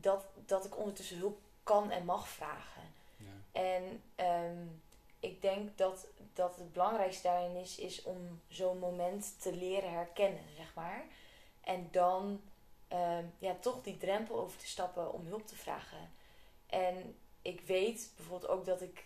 dat, 0.01 0.25
dat 0.45 0.65
ik 0.65 0.77
ondertussen 0.77 1.17
hulp 1.17 1.39
kan 1.63 1.91
en 1.91 2.05
mag 2.05 2.27
vragen. 2.27 2.81
Ja. 3.17 3.61
En 3.61 4.01
um, 4.45 4.81
ik 5.19 5.41
denk 5.41 5.77
dat, 5.77 6.07
dat 6.33 6.55
het 6.55 6.73
belangrijkste 6.73 7.27
daarin 7.27 7.55
is, 7.55 7.77
is 7.77 8.03
om 8.03 8.41
zo'n 8.47 8.79
moment 8.79 9.41
te 9.41 9.55
leren 9.55 9.91
herkennen, 9.91 10.43
zeg 10.55 10.73
maar. 10.73 11.05
En 11.61 11.87
dan 11.91 12.41
um, 12.93 13.33
ja, 13.39 13.55
toch 13.59 13.83
die 13.83 13.97
drempel 13.97 14.39
over 14.39 14.59
te 14.59 14.67
stappen 14.67 15.13
om 15.13 15.25
hulp 15.25 15.47
te 15.47 15.55
vragen. 15.55 16.11
En 16.65 17.15
ik 17.41 17.61
weet 17.61 18.11
bijvoorbeeld 18.15 18.51
ook 18.51 18.65
dat, 18.65 18.81
ik, 18.81 19.05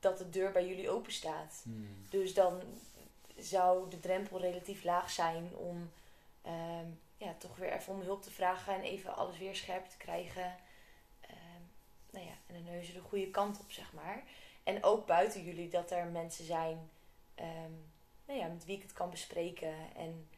dat 0.00 0.18
de 0.18 0.30
deur 0.30 0.52
bij 0.52 0.66
jullie 0.66 0.90
open 0.90 1.12
staat. 1.12 1.60
Hmm. 1.62 2.06
Dus 2.10 2.34
dan 2.34 2.62
zou 3.36 3.90
de 3.90 4.00
drempel 4.00 4.40
relatief 4.40 4.84
laag 4.84 5.10
zijn 5.10 5.56
om 5.56 5.90
um, 6.46 7.00
ja, 7.24 7.34
toch 7.38 7.56
weer 7.56 7.72
even 7.72 7.92
om 7.92 8.00
hulp 8.00 8.22
te 8.22 8.30
vragen 8.30 8.74
en 8.74 8.82
even 8.82 9.16
alles 9.16 9.38
weer 9.38 9.56
scherp 9.56 9.86
te 9.86 9.96
krijgen. 9.96 10.56
Um, 11.30 11.70
nou 12.10 12.26
ja, 12.26 12.32
en 12.46 12.54
dan 12.54 12.64
neuzen 12.64 12.94
de 12.94 13.00
goede 13.00 13.30
kant 13.30 13.60
op, 13.60 13.72
zeg 13.72 13.92
maar. 13.92 14.22
En 14.62 14.84
ook 14.84 15.06
buiten 15.06 15.42
jullie 15.42 15.68
dat 15.68 15.90
er 15.90 16.06
mensen 16.06 16.44
zijn 16.44 16.90
um, 17.40 17.92
nou 18.24 18.38
ja, 18.38 18.46
met 18.46 18.64
wie 18.64 18.76
ik 18.76 18.82
het 18.82 18.92
kan 18.92 19.10
bespreken 19.10 19.74
en 19.96 20.28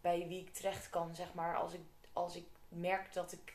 bij 0.00 0.28
wie 0.28 0.40
ik 0.40 0.54
terecht 0.54 0.90
kan, 0.90 1.14
zeg 1.14 1.34
maar, 1.34 1.56
als 1.56 1.72
ik, 1.72 1.82
als 2.12 2.36
ik 2.36 2.46
merk 2.68 3.12
dat 3.12 3.32
ik 3.32 3.54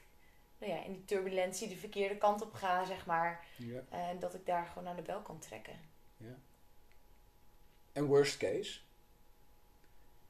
nou 0.58 0.72
ja, 0.72 0.84
in 0.84 0.94
die 0.94 1.06
turbulentie 1.06 1.68
de 1.68 1.78
verkeerde 1.78 2.18
kant 2.18 2.42
op 2.42 2.54
ga, 2.54 2.86
zeg 2.86 3.06
maar. 3.06 3.46
Ja. 3.58 3.82
En 3.90 4.20
dat 4.20 4.34
ik 4.34 4.46
daar 4.46 4.66
gewoon 4.66 4.88
aan 4.88 4.96
de 4.96 5.02
bel 5.02 5.22
kan 5.22 5.40
trekken. 5.40 5.80
Ja. 6.18 6.36
En 7.92 8.06
worst 8.06 8.38
case? 8.38 8.80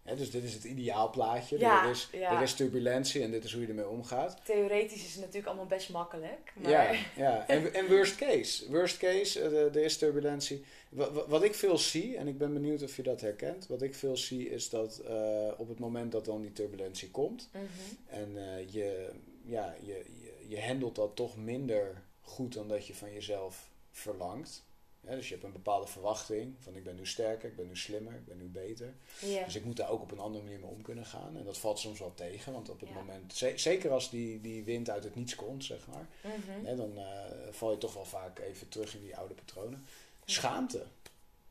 Dus 0.03 0.31
dit 0.31 0.43
is 0.43 0.53
het 0.53 0.63
ideaalplaatje. 0.63 1.59
Ja, 1.59 1.83
er, 1.83 1.89
is, 1.89 2.09
ja. 2.11 2.35
er 2.35 2.41
is 2.41 2.53
turbulentie 2.53 3.23
en 3.23 3.31
dit 3.31 3.43
is 3.43 3.53
hoe 3.53 3.61
je 3.61 3.67
ermee 3.67 3.87
omgaat. 3.87 4.45
Theoretisch 4.45 5.03
is 5.03 5.11
het 5.11 5.19
natuurlijk 5.19 5.47
allemaal 5.47 5.65
best 5.65 5.89
makkelijk. 5.89 6.53
Maar... 6.55 6.71
Ja, 6.71 6.91
ja. 7.15 7.47
En, 7.47 7.73
en 7.73 7.87
worst 7.87 8.15
case. 8.15 8.71
Worst 8.71 8.97
case, 8.97 9.39
uh, 9.39 9.75
er 9.75 9.83
is 9.83 9.97
turbulentie. 9.97 10.63
Wat, 10.89 11.27
wat 11.27 11.43
ik 11.43 11.55
veel 11.55 11.77
zie, 11.77 12.17
en 12.17 12.27
ik 12.27 12.37
ben 12.37 12.53
benieuwd 12.53 12.83
of 12.83 12.95
je 12.95 13.03
dat 13.03 13.21
herkent. 13.21 13.67
Wat 13.67 13.81
ik 13.81 13.95
veel 13.95 14.17
zie 14.17 14.49
is 14.49 14.69
dat 14.69 15.01
uh, 15.09 15.47
op 15.57 15.69
het 15.69 15.79
moment 15.79 16.11
dat 16.11 16.25
dan 16.25 16.41
die 16.41 16.53
turbulentie 16.53 17.11
komt. 17.11 17.49
Mm 17.53 17.59
-hmm. 17.59 17.97
En 18.05 18.29
uh, 18.35 18.69
je, 18.69 19.09
ja, 19.45 19.75
je, 19.81 20.05
je, 20.21 20.47
je 20.47 20.61
handelt 20.61 20.95
dat 20.95 21.15
toch 21.15 21.37
minder 21.37 22.01
goed 22.21 22.53
dan 22.53 22.67
dat 22.67 22.87
je 22.87 22.95
van 22.95 23.13
jezelf 23.13 23.69
verlangt. 23.91 24.63
Ja, 25.07 25.15
dus 25.15 25.27
je 25.27 25.33
hebt 25.33 25.45
een 25.45 25.51
bepaalde 25.51 25.87
verwachting 25.87 26.55
van 26.59 26.75
ik 26.75 26.83
ben 26.83 26.95
nu 26.95 27.07
sterker, 27.07 27.49
ik 27.49 27.55
ben 27.55 27.67
nu 27.67 27.77
slimmer, 27.77 28.13
ik 28.13 28.25
ben 28.25 28.37
nu 28.37 28.45
beter. 28.47 28.93
Yeah. 29.21 29.45
Dus 29.45 29.55
ik 29.55 29.63
moet 29.65 29.77
daar 29.77 29.89
ook 29.89 30.01
op 30.01 30.11
een 30.11 30.19
andere 30.19 30.43
manier 30.43 30.59
mee 30.59 30.69
om 30.69 30.81
kunnen 30.81 31.05
gaan. 31.05 31.37
En 31.37 31.43
dat 31.43 31.57
valt 31.57 31.79
soms 31.79 31.99
wel 31.99 32.13
tegen, 32.15 32.53
want 32.53 32.69
op 32.69 32.79
het 32.79 32.89
Ja. 32.89 32.95
moment, 32.95 33.33
ze- 33.33 33.53
zeker 33.55 33.91
als 33.91 34.09
die, 34.09 34.41
die 34.41 34.63
wind 34.63 34.89
uit 34.89 35.03
het 35.03 35.15
niets 35.15 35.35
komt, 35.35 35.63
zeg 35.65 35.87
maar, 35.87 36.07
Mhm. 36.23 36.65
hè, 36.65 36.75
dan 36.75 36.97
eh, 36.97 37.05
val 37.51 37.71
je 37.71 37.77
toch 37.77 37.93
wel 37.93 38.05
vaak 38.05 38.39
even 38.39 38.69
terug 38.69 38.95
in 38.95 39.01
die 39.01 39.17
oude 39.17 39.33
patronen. 39.33 39.85
Schaamte, 40.25 40.85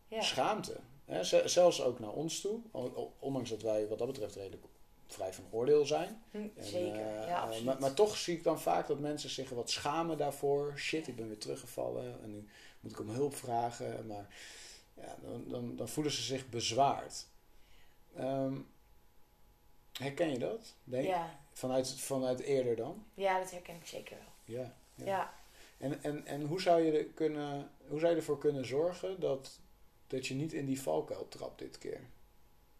Ja. 0.08 0.20
schaamte. 0.22 0.76
Hè, 1.04 1.24
zelfs 1.48 1.82
ook 1.82 1.98
naar 1.98 2.12
ons 2.12 2.40
toe, 2.40 2.60
on- 2.70 2.94
on- 2.94 3.10
ondanks 3.18 3.50
dat 3.50 3.62
wij 3.62 3.86
wat 3.88 3.98
dat 3.98 4.06
betreft 4.06 4.34
redelijk 4.34 4.62
vrij 5.06 5.32
van 5.32 5.44
oordeel 5.50 5.86
zijn. 5.86 6.22
Hm, 6.30 6.36
En, 6.56 6.64
Zeker, 6.64 7.06
eh, 7.20 7.26
ja, 7.28 7.48
maar, 7.64 7.76
maar 7.80 7.94
toch 7.94 8.16
zie 8.16 8.36
ik 8.36 8.42
dan 8.44 8.60
vaak 8.60 8.86
dat 8.86 8.98
mensen 8.98 9.30
zich 9.30 9.50
wat 9.50 9.70
schamen 9.70 10.18
daarvoor. 10.18 10.72
Shit, 10.76 11.08
ik 11.08 11.16
ben 11.16 11.28
weer 11.28 11.38
teruggevallen 11.38 12.22
en 12.22 12.30
nu 12.30 12.48
moet 12.80 12.90
ik 12.90 13.00
om 13.00 13.08
hulp 13.08 13.34
vragen. 13.34 14.06
Maar 14.06 14.34
ja, 14.94 15.16
dan, 15.22 15.48
dan, 15.48 15.76
dan 15.76 15.88
voelen 15.88 16.12
ze 16.12 16.22
zich 16.22 16.48
bezwaard. 16.48 17.26
Ehm, 18.16 18.58
herken 19.92 20.30
je 20.30 20.38
dat? 20.38 20.74
Denk, 20.84 21.06
ja. 21.06 21.40
vanuit, 21.52 22.00
vanuit 22.00 22.40
eerder 22.40 22.76
dan? 22.76 23.04
ja, 23.14 23.38
dat 23.38 23.50
herken 23.50 23.74
ik 23.74 23.86
zeker 23.86 24.16
wel. 24.16 24.56
Ja. 24.56 24.74
ja. 24.94 25.06
Ja. 25.06 25.34
En, 25.78 26.02
en, 26.02 26.26
en 26.26 26.46
hoe, 26.46 26.60
zou 26.60 26.82
je 26.82 26.98
er 26.98 27.04
kunnen, 27.04 27.70
hoe 27.88 27.98
zou 27.98 28.10
je 28.12 28.18
ervoor 28.18 28.38
kunnen 28.38 28.66
zorgen 28.66 29.20
dat, 29.20 29.60
dat 30.06 30.26
je 30.26 30.34
niet 30.34 30.52
in 30.52 30.66
die 30.66 30.80
valkuil 30.80 31.28
trapt 31.28 31.58
dit 31.58 31.78
keer? 31.78 32.00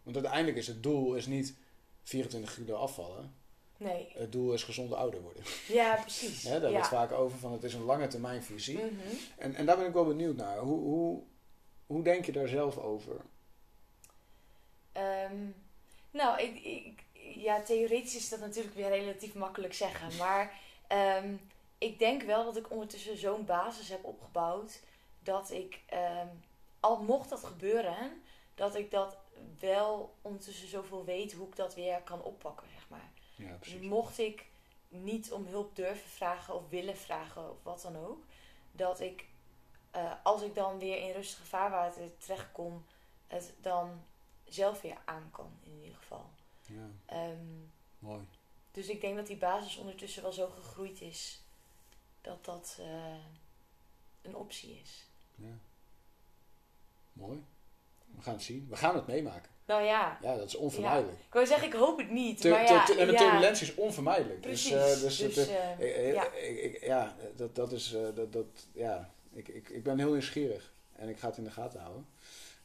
Want 0.03 0.15
uiteindelijk 0.15 0.57
is 0.57 0.67
het 0.67 0.83
doel 0.83 1.15
is 1.15 1.25
niet 1.25 1.55
24 2.03 2.53
kilo 2.55 2.75
afvallen. 2.75 3.33
Nee. 3.79 4.11
Het 4.13 4.31
doel 4.31 4.53
is 4.53 4.63
gezonde 4.63 4.95
ouder 4.95 5.21
worden. 5.21 5.43
Ja, 5.67 5.95
precies. 5.95 6.43
Hè, 6.49 6.59
daar 6.59 6.69
ja. 6.69 6.75
wordt 6.75 6.87
vaak 6.87 7.11
over 7.11 7.37
van 7.37 7.51
het 7.51 7.63
is 7.63 7.73
een 7.73 7.83
lange 7.83 8.07
termijn 8.07 8.43
visie. 8.43 8.77
Mhm. 8.77 9.15
En, 9.37 9.55
en 9.55 9.65
daar 9.65 9.77
ben 9.77 9.85
ik 9.85 9.93
wel 9.93 10.05
benieuwd 10.05 10.35
naar. 10.35 10.57
Hoe, 10.57 10.79
hoe, 10.79 11.21
hoe 11.85 12.03
denk 12.03 12.25
je 12.25 12.31
daar 12.31 12.47
zelf 12.47 12.77
over? 12.77 13.15
Ehm, 14.91 15.45
nou, 16.11 16.41
ik, 16.41 16.63
ik, 16.63 17.03
ja, 17.35 17.61
theoretisch 17.61 18.15
is 18.15 18.29
dat 18.29 18.39
natuurlijk 18.39 18.75
weer 18.75 18.89
relatief 18.89 19.33
makkelijk 19.33 19.73
zeggen. 19.73 20.17
Maar 20.17 20.59
ehm, 20.87 21.33
ik 21.77 21.99
denk 21.99 22.21
wel 22.21 22.45
dat 22.45 22.57
ik 22.57 22.71
ondertussen 22.71 23.17
zo'n 23.17 23.45
basis 23.45 23.89
heb 23.89 24.03
opgebouwd 24.03 24.79
dat 25.23 25.51
ik 25.51 25.79
ehm, 25.85 26.27
al 26.79 27.03
mocht 27.03 27.29
dat 27.29 27.43
gebeuren, 27.43 28.21
dat 28.55 28.75
ik 28.75 28.91
dat 28.91 29.17
wel 29.59 30.15
ondertussen 30.21 30.67
zoveel 30.67 31.05
weet 31.05 31.33
hoe 31.33 31.47
ik 31.47 31.55
dat 31.55 31.75
weer 31.75 32.01
kan 32.01 32.23
oppakken. 32.23 32.67
Ja, 33.39 33.55
precies. 33.55 33.81
mocht 33.81 34.17
ik 34.19 34.45
niet 34.87 35.31
om 35.31 35.45
hulp 35.45 35.75
durven 35.75 36.09
vragen 36.09 36.53
of 36.55 36.69
willen 36.69 36.97
vragen 36.97 37.49
of 37.51 37.57
wat 37.63 37.81
dan 37.81 37.95
ook, 37.97 38.23
dat 38.71 38.99
ik 38.99 39.27
eh, 39.91 40.11
als 40.23 40.41
ik 40.41 40.55
dan 40.55 40.79
weer 40.79 40.97
in 40.97 41.11
rustige 41.11 41.45
vaarwater 41.45 42.17
terechtkom, 42.17 42.85
het 43.27 43.53
dan 43.61 44.01
zelf 44.43 44.81
weer 44.81 44.97
aan 45.05 45.29
kan 45.31 45.51
in 45.63 45.79
ieder 45.81 45.95
geval. 45.97 46.29
Ja, 46.65 46.89
Ehm, 47.05 47.45
mooi. 47.99 48.21
dus 48.71 48.87
ik 48.87 49.01
denk 49.01 49.15
dat 49.15 49.27
die 49.27 49.37
basis 49.37 49.77
ondertussen 49.77 50.21
wel 50.23 50.31
zo 50.31 50.47
gegroeid 50.49 51.01
is 51.01 51.41
dat 52.21 52.45
dat 52.45 52.77
eh, 52.79 53.15
een 54.21 54.35
optie 54.35 54.79
is. 54.83 55.05
Ja. 55.35 55.57
Mooi. 57.13 57.43
We 58.15 58.21
gaan 58.21 58.33
het 58.33 58.43
zien. 58.43 58.67
We 58.69 58.75
gaan 58.75 58.95
het 58.95 59.07
meemaken. 59.07 59.51
Nou 59.69 59.83
ja, 59.83 60.17
Ja, 60.21 60.35
dat 60.37 60.45
is 60.47 60.55
onvermijdelijk. 60.55 61.17
ik 61.27 61.33
wou 61.33 61.45
zeggen, 61.45 61.67
ik 61.67 61.73
hoop 61.73 61.97
het 61.97 62.09
niet. 62.11 62.43
Maar 62.43 62.63
ja, 62.63 62.87
en 62.97 63.07
de 63.07 63.13
turbulentie 63.13 63.67
is 63.67 63.75
onvermijdelijk. 63.75 64.41
Precies. 64.41 64.71
Dus, 64.71 64.95
eh, 64.95 65.01
dus, 65.01 65.17
Dus, 65.17 65.35
het, 65.35 65.47
eh, 65.79 66.07
eh, 66.07 66.13
ja. 66.13 66.23
ik- 66.33 66.61
ik- 66.73 66.83
ja, 66.85 67.15
dat, 67.35 67.55
dat 67.55 67.71
is. 67.71 67.95
dat, 68.15 68.33
dat, 68.33 68.45
ja, 68.73 69.09
ik, 69.33 69.47
ik, 69.47 69.69
ik 69.69 69.83
ben 69.83 69.99
heel 69.99 70.11
nieuwsgierig. 70.11 70.73
En 70.95 71.09
ik 71.09 71.19
ga 71.19 71.27
het 71.27 71.37
in 71.37 71.43
de 71.43 71.51
gaten 71.51 71.79
houden. 71.79 72.05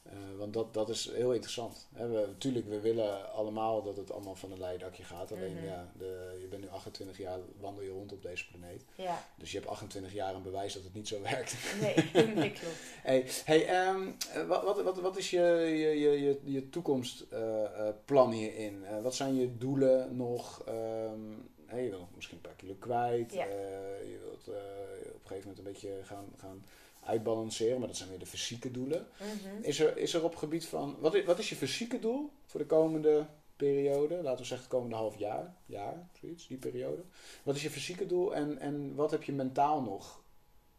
Eh, 0.04 0.12
want 0.38 0.52
dat, 0.52 0.74
dat 0.74 0.88
is 0.88 1.10
heel 1.12 1.32
interessant. 1.32 1.86
Hè, 1.94 2.08
we, 2.08 2.26
natuurlijk, 2.26 2.68
we 2.68 2.80
willen 2.80 3.32
allemaal 3.32 3.82
dat 3.82 3.96
het 3.96 4.12
allemaal 4.12 4.34
van 4.34 4.52
een 4.52 4.58
leien 4.60 4.78
dakje 4.78 5.02
gaat. 5.04 5.32
Alleen 5.32 5.54
Mhm. 5.54 5.64
ja, 5.64 5.92
de, 5.98 6.38
je 6.40 6.46
bent 6.46 6.62
nu 6.62 6.68
28 6.68 7.18
jaar, 7.18 7.38
wandel 7.60 7.82
je 7.84 7.90
rond 7.90 8.12
op 8.12 8.22
deze 8.22 8.46
planeet. 8.46 8.84
ja, 8.94 9.24
Dus 9.36 9.50
je 9.52 9.58
hebt 9.58 9.70
28 9.70 10.12
jaar 10.12 10.34
een 10.34 10.42
bewijs 10.42 10.74
dat 10.74 10.82
het 10.82 10.94
niet 10.94 11.08
zo 11.08 11.20
werkt. 11.22 11.56
nee, 11.80 11.94
nee, 12.34 12.52
klopt. 12.52 12.76
Hey, 13.02 13.26
hey 13.44 13.66
ehm, 13.66 14.08
eh, 14.32 14.46
wat, 14.46 14.62
wat, 14.64 14.82
wat, 14.82 14.98
wat 15.00 15.16
is 15.16 15.30
je, 15.30 15.40
je, 15.40 15.98
je, 16.00 16.20
je, 16.22 16.40
je 16.44 16.68
toekomstplan 16.70 18.30
hierin? 18.32 18.84
Eh, 18.84 19.02
wat 19.02 19.14
zijn 19.14 19.34
je 19.34 19.56
doelen 19.58 20.16
nog? 20.16 20.62
Ehm, 20.66 21.20
hey, 21.66 21.84
je 21.84 21.90
wil 21.90 22.08
misschien 22.14 22.36
een 22.36 22.42
paar 22.42 22.56
kilo 22.56 22.74
kwijt. 22.78 23.32
Ja. 23.32 23.44
Je 23.44 24.18
wilt 24.24 24.48
op 24.48 24.54
een 24.54 25.28
gegeven 25.28 25.48
moment 25.48 25.58
een 25.58 25.72
beetje 25.72 25.98
gaan, 26.02 26.24
gaan 26.36 26.64
uitbalanceren. 27.06 27.78
Maar 27.78 27.88
dat 27.88 27.96
zijn 27.96 28.08
weer 28.08 28.18
de 28.18 28.26
fysieke 28.26 28.70
doelen. 28.70 29.06
Mhm. 29.18 29.62
Is 29.62 29.80
er, 29.80 29.96
is 29.96 30.14
er 30.14 30.24
op 30.24 30.36
gebied 30.36 30.66
van... 30.66 30.96
Wat 30.98 31.14
is, 31.14 31.24
wat 31.24 31.38
is 31.38 31.48
je 31.48 31.56
fysieke 31.56 31.98
doel 31.98 32.30
voor 32.46 32.60
de 32.60 32.66
komende 32.66 33.26
periode? 33.56 34.14
Laten 34.14 34.40
we 34.40 34.44
zeggen 34.44 34.66
het 34.66 34.76
komende 34.76 34.96
half 34.96 35.18
jaar. 35.18 35.54
Jaar, 35.66 36.08
zoiets, 36.20 36.46
die 36.46 36.58
periode. 36.58 37.02
Wat 37.42 37.54
is 37.54 37.62
je 37.62 37.70
fysieke 37.70 38.06
doel 38.06 38.34
en, 38.34 38.58
en 38.58 38.94
wat 38.94 39.10
heb 39.10 39.22
je 39.22 39.32
mentaal 39.32 39.82
nog 39.82 40.22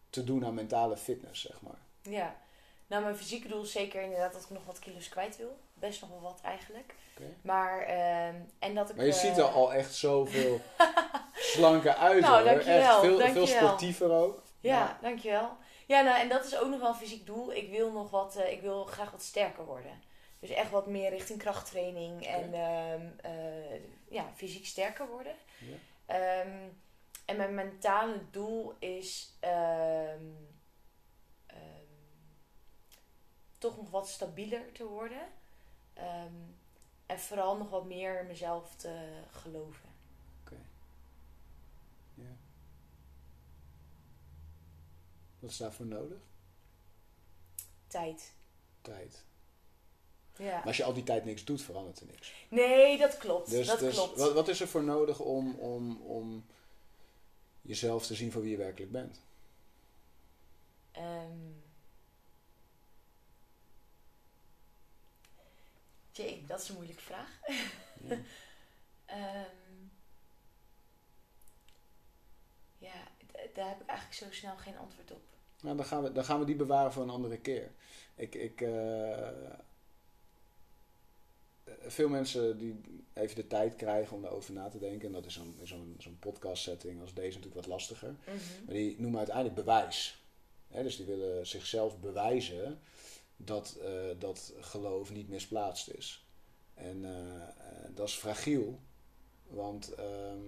te 0.10 0.24
doen 0.24 0.46
aan 0.46 0.54
mentale 0.54 0.98
fitness, 0.98 1.42
zeg 1.42 1.62
maar? 1.62 1.80
Ja, 2.02 2.36
nou 2.88 3.04
mijn 3.04 3.16
fysieke 3.16 3.48
doel 3.48 3.62
is 3.62 3.72
zeker 3.72 4.02
inderdaad 4.02 4.34
dat 4.34 4.44
ik 4.44 4.50
nog 4.50 4.66
wat 4.66 4.80
kilo's 4.80 5.10
kwijt 5.10 5.38
wil. 5.38 5.58
Best 5.74 6.02
nog 6.02 6.10
wel 6.10 6.22
wat 6.22 6.40
eigenlijk. 6.44 6.96
Oké. 7.18 7.30
Maar, 7.42 7.82
ehm, 7.82 8.36
en 8.60 8.76
dat 8.76 8.90
ik... 8.90 8.96
Maar 8.96 9.06
je 9.06 9.12
eh, 9.12 9.18
ziet 9.18 9.38
er 9.38 9.44
al 9.44 9.74
echt 9.74 9.94
zoveel 9.94 10.62
slanker 11.54 11.96
uit 11.96 12.22
Nou, 12.22 12.50
hoor. 12.50 12.60
Echt 12.60 13.00
veel, 13.00 13.20
veel 13.20 13.48
sportiever 13.48 14.12
ook. 14.12 14.44
Ja, 14.60 14.98
dankjewel. 15.02 15.50
Ja, 15.86 16.02
nou, 16.02 16.20
en 16.20 16.30
dat 16.30 16.46
is 16.46 16.58
ook 16.58 16.70
nog 16.70 16.80
wel 16.80 16.90
een 16.90 16.96
fysiek 16.96 17.26
doel. 17.26 17.54
Ik 17.54 17.70
wil 17.70 17.92
nog 17.92 18.10
wat, 18.10 18.36
eh, 18.36 18.52
ik 18.52 18.62
wil 18.62 18.86
graag 18.86 19.12
wat 19.12 19.24
sterker 19.24 19.66
worden. 19.66 20.02
Dus 20.40 20.50
echt 20.50 20.72
wat 20.72 20.88
meer 20.88 21.10
richting 21.10 21.40
krachttraining 21.40 22.26
en 22.26 22.54
ehm, 22.54 23.08
eh, 23.18 23.82
ja, 24.08 24.32
fysiek 24.36 24.66
sterker 24.66 25.08
worden. 25.08 25.36
Ja. 25.60 25.76
Ehm, 26.06 26.70
en 27.26 27.38
mijn 27.38 27.54
mentale 27.54 28.30
doel 28.32 28.74
is 28.80 29.38
ehm, 29.40 30.26
toch 33.58 33.78
nog 33.78 33.90
wat 33.90 34.10
stabieler 34.10 34.72
te 34.72 34.86
worden. 34.86 35.28
En 37.06 37.20
vooral 37.20 37.58
nog 37.58 37.70
wat 37.70 37.86
meer 37.86 38.20
in 38.20 38.28
mezelf 38.28 38.76
te 38.76 39.22
geloven. 39.32 39.90
Ja. 42.14 42.36
Wat 45.46 45.54
is 45.54 45.60
daarvoor 45.60 45.86
nodig? 45.86 46.18
Tijd. 47.88 48.34
Tijd. 48.82 49.24
Ja. 50.38 50.52
Maar 50.52 50.66
als 50.66 50.78
je 50.78 50.84
al 50.84 50.94
die 50.94 51.04
tijd 51.04 51.26
niks 51.26 51.44
doet, 51.44 51.62
verandert 51.62 52.00
er 52.00 52.06
niks. 52.06 52.34
Nee, 52.50 52.98
dat 52.98 53.18
klopt. 53.18 53.50
Dus, 53.50 53.68
dat 53.68 53.80
dus 53.80 53.94
klopt. 53.94 54.18
Wat, 54.18 54.34
wat 54.34 54.48
is 54.48 54.62
er 54.62 54.68
voor 54.68 54.84
nodig 54.84 55.20
om, 55.20 55.56
om, 55.56 56.02
om 56.02 56.46
jezelf 57.62 58.06
te 58.06 58.16
zien 58.16 58.32
voor 58.32 58.42
wie 58.42 58.52
je 58.52 58.58
werkelijk 58.58 58.92
bent? 58.92 59.22
Ehm 60.92 61.54
Jee, 66.12 66.46
dat 66.46 66.62
is 66.62 66.70
een 66.70 66.76
moeilijke 66.76 67.04
vraag. 67.04 67.40
Ja. 68.08 68.18
Ehm, 69.06 69.86
ja, 72.78 73.08
daar 73.54 73.68
heb 73.68 73.82
ik 73.82 73.88
eigenlijk 73.88 74.14
zo 74.14 74.32
snel 74.32 74.58
geen 74.58 74.78
antwoord 74.78 75.12
op. 75.12 75.35
Nou, 75.62 75.78
dan 75.78 75.86
gaan, 75.86 76.04
we, 76.04 76.12
dan 76.12 76.26
gaan 76.26 76.40
we 76.40 76.46
die 76.46 76.56
bewaren 76.56 76.92
voor 76.92 77.04
een 77.04 77.10
andere 77.10 77.38
keer. 77.38 77.72
Ik, 78.16 78.36
ik, 78.36 78.62
eh, 78.62 79.28
veel 81.88 82.10
mensen 82.10 82.58
die 82.58 82.82
even 83.14 83.36
de 83.36 83.48
tijd 83.48 83.76
krijgen 83.76 84.18
om 84.18 84.26
erover 84.26 84.54
na 84.54 84.70
te 84.70 84.80
denken. 84.80 85.08
En 85.08 85.14
dat 85.14 85.26
is 85.26 85.34
zo'n 85.34 85.60
zo'n 85.64 85.96
zo'n 86.00 86.20
podcast 86.20 86.64
setting 86.64 87.02
als 87.02 87.14
deze 87.14 87.38
natuurlijk 87.38 87.56
wat 87.56 87.66
lastiger. 87.66 88.16
Maar 88.66 88.74
die 88.74 88.96
noemen 89.00 89.18
uiteindelijk 89.18 89.56
bewijs. 89.56 90.24
Dus 90.68 90.98
die 90.98 91.06
willen 91.06 91.48
zichzelf 91.48 92.00
bewijzen 92.00 92.80
dat, 93.38 93.78
eh, 93.82 94.20
dat 94.20 94.54
geloof 94.60 95.12
niet 95.12 95.30
misplaatst 95.30 95.90
is. 95.90 96.26
En 96.74 97.06
eh, 97.06 97.42
dat 97.94 98.08
is 98.08 98.14
fragiel. 98.14 98.80
Want 99.48 99.94
ehm, 99.94 100.40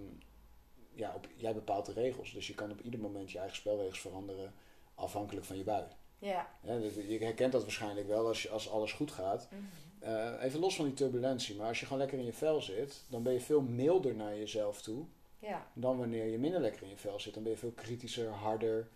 ja, 0.94 1.14
op, 1.16 1.28
jij 1.36 1.54
bepaalt 1.54 1.86
de 1.86 1.94
regels. 1.94 2.34
Dus 2.34 2.48
je 2.48 2.54
kan 2.54 2.72
op 2.72 2.82
ieder 2.82 3.00
moment 3.00 3.32
je 3.32 3.38
eigen 3.38 3.58
spelregels 3.58 4.00
veranderen 4.00 4.54
afhankelijk 4.98 5.46
van 5.46 5.58
je 5.58 5.64
bui. 5.64 5.84
Ja. 6.20 6.48
Dus 6.62 6.94
je 6.96 7.18
herkent 7.20 7.52
dat 7.52 7.62
waarschijnlijk 7.62 8.08
wel 8.08 8.28
als, 8.28 8.42
je, 8.42 8.50
als 8.50 8.70
alles 8.70 8.94
goed 8.94 9.12
gaat. 9.12 9.48
Mhm. 9.52 9.62
Eh, 10.00 10.44
even 10.44 10.60
los 10.60 10.76
van 10.76 10.86
die 10.86 10.94
turbulentie, 10.94 11.56
maar 11.56 11.68
als 11.68 11.80
je 11.80 11.86
gewoon 11.86 12.02
lekker 12.02 12.20
in 12.20 12.26
je 12.26 12.34
vel 12.34 12.62
zit, 12.62 13.04
dan 13.08 13.24
ben 13.24 13.34
je 13.34 13.40
veel 13.42 13.62
milder 13.62 14.16
naar 14.16 14.38
jezelf 14.38 14.82
toe 14.82 15.06
Ja. 15.40 15.68
dan 15.74 15.98
wanneer 15.98 16.26
je 16.26 16.38
minder 16.38 16.60
lekker 16.62 16.84
in 16.84 16.90
je 16.90 16.98
vel 16.98 17.20
zit. 17.20 17.34
Dan 17.34 17.44
ben 17.44 17.52
je 17.52 17.58
veel 17.58 17.72
kritischer, 17.76 18.30
harder, 18.30 18.88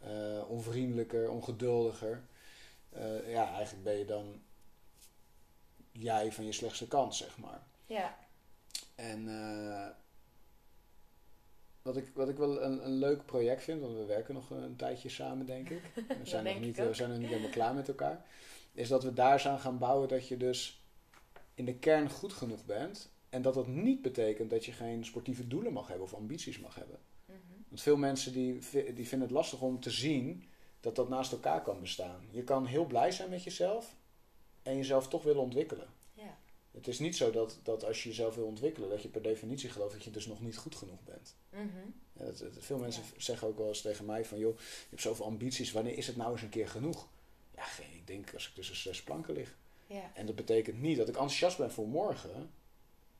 eh, 0.00 0.50
onvriendelijker, 0.50 1.30
ongeduldiger. 1.30 2.22
Eh, 2.90 3.30
ja, 3.30 3.52
eigenlijk 3.52 3.84
ben 3.84 3.98
je 3.98 4.04
dan 4.04 4.42
jij 5.92 6.32
van 6.32 6.44
je 6.44 6.52
slechtste 6.52 6.88
kant, 6.88 7.14
zeg 7.14 7.38
maar. 7.38 7.62
Ja. 7.86 8.18
En 8.94 9.28
wat, 11.86 11.96
ik, 11.96 12.10
wat 12.14 12.28
ik 12.28 12.36
wel 12.36 12.62
een, 12.62 12.84
een 12.84 12.94
leuk 12.98 13.24
project 13.24 13.62
vind, 13.62 13.80
want 13.80 13.94
we 13.94 14.04
werken 14.04 14.34
nog 14.34 14.50
een 14.50 14.76
tijdje 14.76 15.08
samen, 15.08 15.46
denk 15.46 15.70
ik. 15.70 15.80
We 16.22 16.28
zijn, 16.28 16.44
nog 16.44 16.60
niet, 16.60 16.76
we 16.76 16.94
zijn 16.94 17.10
nog 17.10 17.18
niet 17.18 17.28
helemaal 17.28 17.50
klaar 17.50 17.74
met 17.74 17.88
elkaar. 17.88 18.24
Is 18.72 18.88
dat 18.88 19.02
we 19.02 19.12
daar 19.12 19.48
aan 19.48 19.58
gaan 19.58 19.78
bouwen 19.78 20.08
dat 20.08 20.28
je 20.28 20.36
dus 20.36 20.84
in 21.54 21.64
de 21.64 21.74
kern 21.74 22.10
goed 22.10 22.32
genoeg 22.32 22.64
bent. 22.64 23.10
En 23.28 23.42
dat 23.42 23.54
dat 23.54 23.66
niet 23.66 24.02
betekent 24.02 24.50
dat 24.50 24.64
je 24.64 24.72
geen 24.72 25.04
sportieve 25.04 25.46
doelen 25.46 25.72
mag 25.72 25.88
hebben 25.88 26.04
of 26.04 26.14
ambities 26.14 26.58
mag 26.58 26.74
hebben. 26.74 26.98
Mhm. 27.24 27.36
Want 27.68 27.80
veel 27.80 27.96
mensen 27.96 28.32
die, 28.32 28.58
die 28.70 29.08
vinden 29.08 29.28
het 29.28 29.36
lastig 29.36 29.60
om 29.60 29.80
te 29.80 29.90
zien 29.90 30.44
dat 30.80 30.96
dat 30.96 31.08
naast 31.08 31.32
elkaar 31.32 31.62
kan 31.62 31.80
bestaan. 31.80 32.28
Je 32.30 32.44
kan 32.44 32.66
heel 32.66 32.86
blij 32.86 33.10
zijn 33.10 33.30
met 33.30 33.44
jezelf 33.44 33.96
en 34.62 34.76
jezelf 34.76 35.08
toch 35.08 35.22
willen 35.22 35.42
ontwikkelen. 35.42 35.86
Het 36.76 36.88
is 36.88 36.98
niet 36.98 37.16
zo 37.16 37.30
dat, 37.30 37.58
dat 37.62 37.84
als 37.84 38.02
je 38.02 38.08
jezelf 38.08 38.34
wil 38.34 38.46
ontwikkelen, 38.46 38.88
dat 38.88 39.02
je 39.02 39.08
per 39.08 39.22
definitie 39.22 39.70
gelooft 39.70 39.92
dat 39.94 40.04
je 40.04 40.10
dus 40.10 40.26
nog 40.26 40.40
niet 40.40 40.56
goed 40.56 40.74
genoeg 40.74 41.04
bent. 41.04 41.34
Mhm. 41.50 41.62
Ja, 42.12 42.24
dat, 42.24 42.38
dat- 42.38 42.52
veel 42.58 42.78
mensen 42.78 43.02
Ja. 43.02 43.20
zeggen 43.20 43.48
ook 43.48 43.58
wel 43.58 43.68
eens 43.68 43.80
tegen 43.80 44.04
mij 44.04 44.24
van, 44.24 44.38
joh, 44.38 44.58
je 44.58 44.64
hebt 44.90 45.02
zoveel 45.02 45.24
ambities, 45.24 45.72
wanneer 45.72 45.96
is 45.98 46.06
het 46.06 46.16
nou 46.16 46.32
eens 46.32 46.42
een 46.42 46.48
keer 46.48 46.68
genoeg? 46.68 47.06
Ja, 47.54 47.62
geen, 47.64 47.92
ik 47.94 48.06
denk 48.06 48.34
als 48.34 48.48
ik 48.48 48.54
tussen 48.54 48.76
zes 48.76 49.02
planken 49.02 49.34
lig. 49.34 49.56
Ja. 49.86 50.10
En 50.14 50.26
dat 50.26 50.34
betekent 50.34 50.80
niet 50.80 50.96
dat 50.96 51.08
ik 51.08 51.14
enthousiast 51.14 51.58
ben 51.58 51.70
voor 51.72 51.88
morgen. 51.88 52.50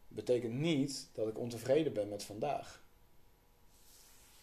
Betekent 0.09 0.53
niet 0.55 1.09
dat 1.13 1.29
ik 1.29 1.39
ontevreden 1.39 1.93
ben 1.93 2.09
met 2.09 2.23
vandaag. 2.23 2.83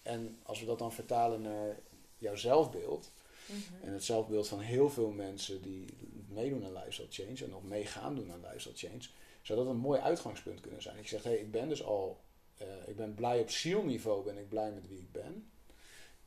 En 0.02 0.40
als 0.44 0.60
we 0.60 0.66
dat 0.66 0.80
dan 0.80 0.94
vertalen 0.94 1.42
naar 1.42 1.80
jouw 2.18 2.36
zelfbeeld. 2.36 3.12
Mhm. 3.46 3.86
En 3.86 3.94
het 3.94 4.04
zelfbeeld 4.04 4.48
van 4.48 4.60
heel 4.60 4.90
veel 4.90 5.10
mensen 5.10 5.62
die 5.62 5.86
meedoen 6.28 6.66
aan 6.66 6.74
lifestyle 6.74 7.08
change. 7.12 7.44
En 7.44 7.50
nog 7.50 7.64
mee 7.64 7.86
gaan 7.86 8.16
doen 8.16 8.32
aan 8.32 8.42
lifestyle 8.42 8.76
change. 8.90 9.04
Zou 9.42 9.60
dat 9.60 9.68
een 9.68 9.78
mooi 9.78 10.00
uitgangspunt 10.00 10.60
kunnen 10.62 10.82
zijn. 10.82 11.08
Zegt, 11.08 11.24
hé, 11.24 11.30
hey, 11.30 11.40
ik 11.40 11.52
ben 11.52 11.70
dus 11.70 11.84
al... 11.84 12.20
eh, 12.58 12.68
ik 12.88 12.96
ben 12.96 13.14
blij 13.16 13.40
op 13.40 13.50
zielniveau, 13.50 14.24
ben 14.24 14.38
ik 14.38 14.50
blij 14.50 14.72
met 14.72 14.88
wie 14.88 15.00
ik 15.00 15.12
ben. 15.12 15.50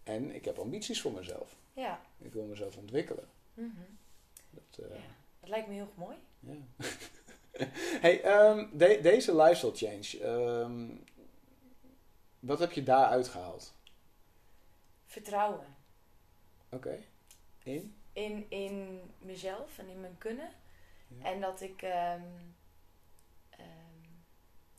En 0.02 0.34
ik 0.34 0.44
heb 0.44 0.58
ambities 0.58 1.00
voor 1.00 1.12
mezelf. 1.12 1.56
Ja. 1.72 2.00
Ik 2.18 2.32
wil 2.32 2.44
mezelf 2.44 2.76
ontwikkelen. 2.76 3.28
Mhm. 3.54 3.70
Dat, 4.50 4.84
eh, 4.84 4.96
ja. 4.96 5.02
Dat 5.40 5.48
lijkt 5.48 5.68
me 5.68 5.74
heel 5.74 5.88
mooi. 5.94 6.16
Ja. 6.40 6.54
hey, 8.04 8.22
ehm, 8.22 8.66
de- 8.72 8.98
deze 9.02 9.36
lifestyle 9.36 9.74
change, 9.76 10.24
ehm, 10.24 10.86
wat 12.40 12.58
heb 12.58 12.72
je 12.72 12.82
daar 12.82 13.06
uitgehaald? 13.06 13.72
Vertrouwen. 15.06 15.74
Oké. 16.76 16.98
In? 17.62 17.94
in, 18.16 18.46
in 18.48 19.00
mezelf 19.18 19.78
en 19.78 19.88
in 19.88 20.00
mijn 20.00 20.18
kunnen. 20.18 20.50
Ja. 21.08 21.30
En 21.30 21.40
dat 21.40 21.60
ik, 21.60 21.82
ehm, 21.82 22.22
ehm, 23.50 24.06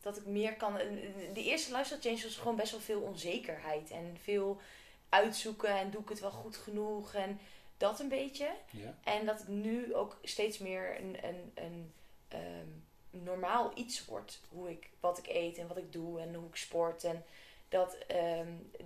dat 0.02 0.18
ik 0.18 0.26
meer 0.26 0.56
kan. 0.56 0.74
De 1.34 1.44
eerste 1.44 1.72
lifestyle 1.72 2.02
change 2.02 2.24
was 2.24 2.36
gewoon 2.36 2.56
best 2.56 2.72
wel 2.72 2.80
veel 2.80 3.02
onzekerheid. 3.02 3.92
En 3.92 4.18
veel 4.22 4.62
uitzoeken 5.10 5.70
en 5.70 5.92
doe 5.92 6.02
ik 6.02 6.10
het 6.10 6.20
wel 6.20 6.32
goed 6.32 6.58
genoeg. 6.58 7.14
En 7.14 7.40
dat 7.78 8.00
een 8.00 8.10
beetje. 8.10 8.50
Ja. 8.70 8.96
En 9.04 9.26
dat 9.26 9.40
het 9.40 9.48
nu 9.48 9.96
ook 9.96 10.18
steeds 10.24 10.58
meer 10.58 11.00
een, 11.00 11.18
een, 11.26 11.52
een 11.56 11.94
ehm, 12.28 12.68
normaal 13.10 13.72
iets 13.76 14.06
wordt. 14.06 14.42
Hoe 14.50 14.70
ik, 14.70 14.90
wat 15.00 15.18
ik 15.18 15.28
eet 15.28 15.58
en 15.58 15.68
wat 15.68 15.78
ik 15.78 15.92
doe 15.92 16.22
en 16.22 16.34
hoe 16.34 16.48
ik 16.48 16.56
sport. 16.56 17.04
En 17.04 17.26
dat, 17.70 17.98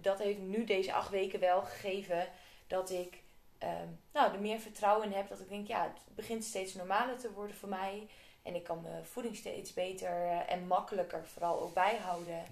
dat 0.01 0.19
heeft 0.19 0.39
nu 0.39 0.63
deze 0.63 0.93
acht 0.93 1.09
weken 1.09 1.39
wel 1.39 1.61
gegeven 1.61 2.27
dat 2.71 2.89
ik 2.89 3.23
ehm, 3.57 3.87
nou, 4.13 4.33
er 4.33 4.39
meer 4.39 4.59
vertrouwen 4.59 5.05
in 5.07 5.13
heb. 5.17 5.27
Dat 5.29 5.39
ik 5.39 5.49
denk, 5.49 5.67
ja, 5.67 5.83
het 5.83 6.15
begint 6.15 6.43
steeds 6.43 6.73
normaler 6.73 7.17
te 7.17 7.31
worden 7.31 7.55
voor 7.55 7.69
mij. 7.69 8.07
En 8.41 8.55
ik 8.55 8.63
kan 8.63 8.81
mijn 8.81 9.05
voeding 9.05 9.35
steeds 9.35 9.73
beter 9.73 10.09
eh, 10.09 10.51
en 10.51 10.67
makkelijker 10.67 11.27
vooral 11.27 11.61
ook 11.61 11.73
bijhouden. 11.73 12.43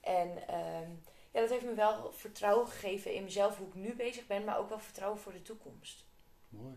En 0.00 0.48
ehm, 0.48 0.90
ja, 1.32 1.40
dat 1.40 1.50
heeft 1.50 1.64
me 1.64 1.74
wel 1.74 2.12
vertrouwen 2.12 2.68
gegeven 2.68 3.14
in 3.14 3.22
mezelf, 3.24 3.56
hoe 3.56 3.66
ik 3.66 3.74
nu 3.74 3.94
bezig 3.94 4.26
ben, 4.26 4.44
maar 4.44 4.58
ook 4.58 4.68
wel 4.68 4.78
vertrouwen 4.78 5.20
voor 5.20 5.32
de 5.32 5.42
toekomst. 5.42 6.04
Mooi. 6.48 6.74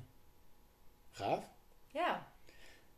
Gaaf. 1.11 1.43
Ja, 1.87 2.31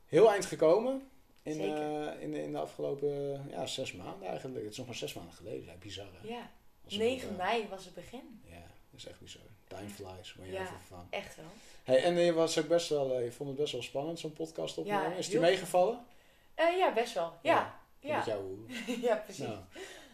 Heel 0.06 0.32
eind 0.32 0.46
gekomen. 0.46 1.10
In, 1.44 1.60
eh, 1.60 2.22
in, 2.22 2.32
de- 2.32 2.44
in 2.44 2.52
de 2.52 2.60
afgelopen 2.60 3.46
ja, 3.50 3.66
zes 3.66 3.94
maanden 3.94 4.28
eigenlijk. 4.28 4.62
Het 4.63 4.72
is 4.72 4.78
nog 4.78 4.86
maar 4.88 4.96
zes 4.96 5.13
maanden 5.13 5.34
geleden. 5.34 5.66
Ja, 5.66 5.74
bizar 5.76 6.08
hè? 6.22 6.28
ja. 6.28 6.52
Alsof 6.84 7.00
9 7.00 7.30
het, 7.30 7.39
eh, 7.39 7.46
mei 7.46 7.68
was 7.68 7.86
het 7.86 7.94
begin. 7.94 8.42
Ja, 8.46 8.63
dat 8.93 9.01
is 9.01 9.08
echt 9.08 9.19
bizar. 9.19 9.41
Time 9.67 9.89
flies, 9.89 10.34
maar 10.34 10.45
je 10.45 10.51
Ja. 10.51 10.62
even 10.62 10.79
van. 10.88 11.08
Echt 11.10 11.36
wel. 11.36 11.45
Hey, 11.84 12.03
en 12.03 12.15
je, 12.15 12.34
was 12.34 12.60
ook 12.60 12.67
best 12.67 12.89
wel, 12.89 13.13
eh, 13.13 13.23
je 13.23 13.32
vond 13.32 13.49
het 13.49 13.58
best 13.58 13.71
wel 13.73 13.82
spannend, 13.82 14.19
zo'n 14.19 14.34
podcast 14.34 14.77
opnemen. 14.77 15.10
Ja, 15.10 15.15
is 15.15 15.29
die 15.29 15.39
meegevallen? 15.39 16.06
Eh, 16.56 16.77
ja, 16.77 16.93
best 16.93 17.13
wel. 17.13 17.34
Ja, 17.41 17.79
ja. 17.99 18.17
Met 18.17 18.25
jou. 18.25 18.65
Ja, 19.08 19.15
precies. 19.15 19.45
Nou, 19.45 19.60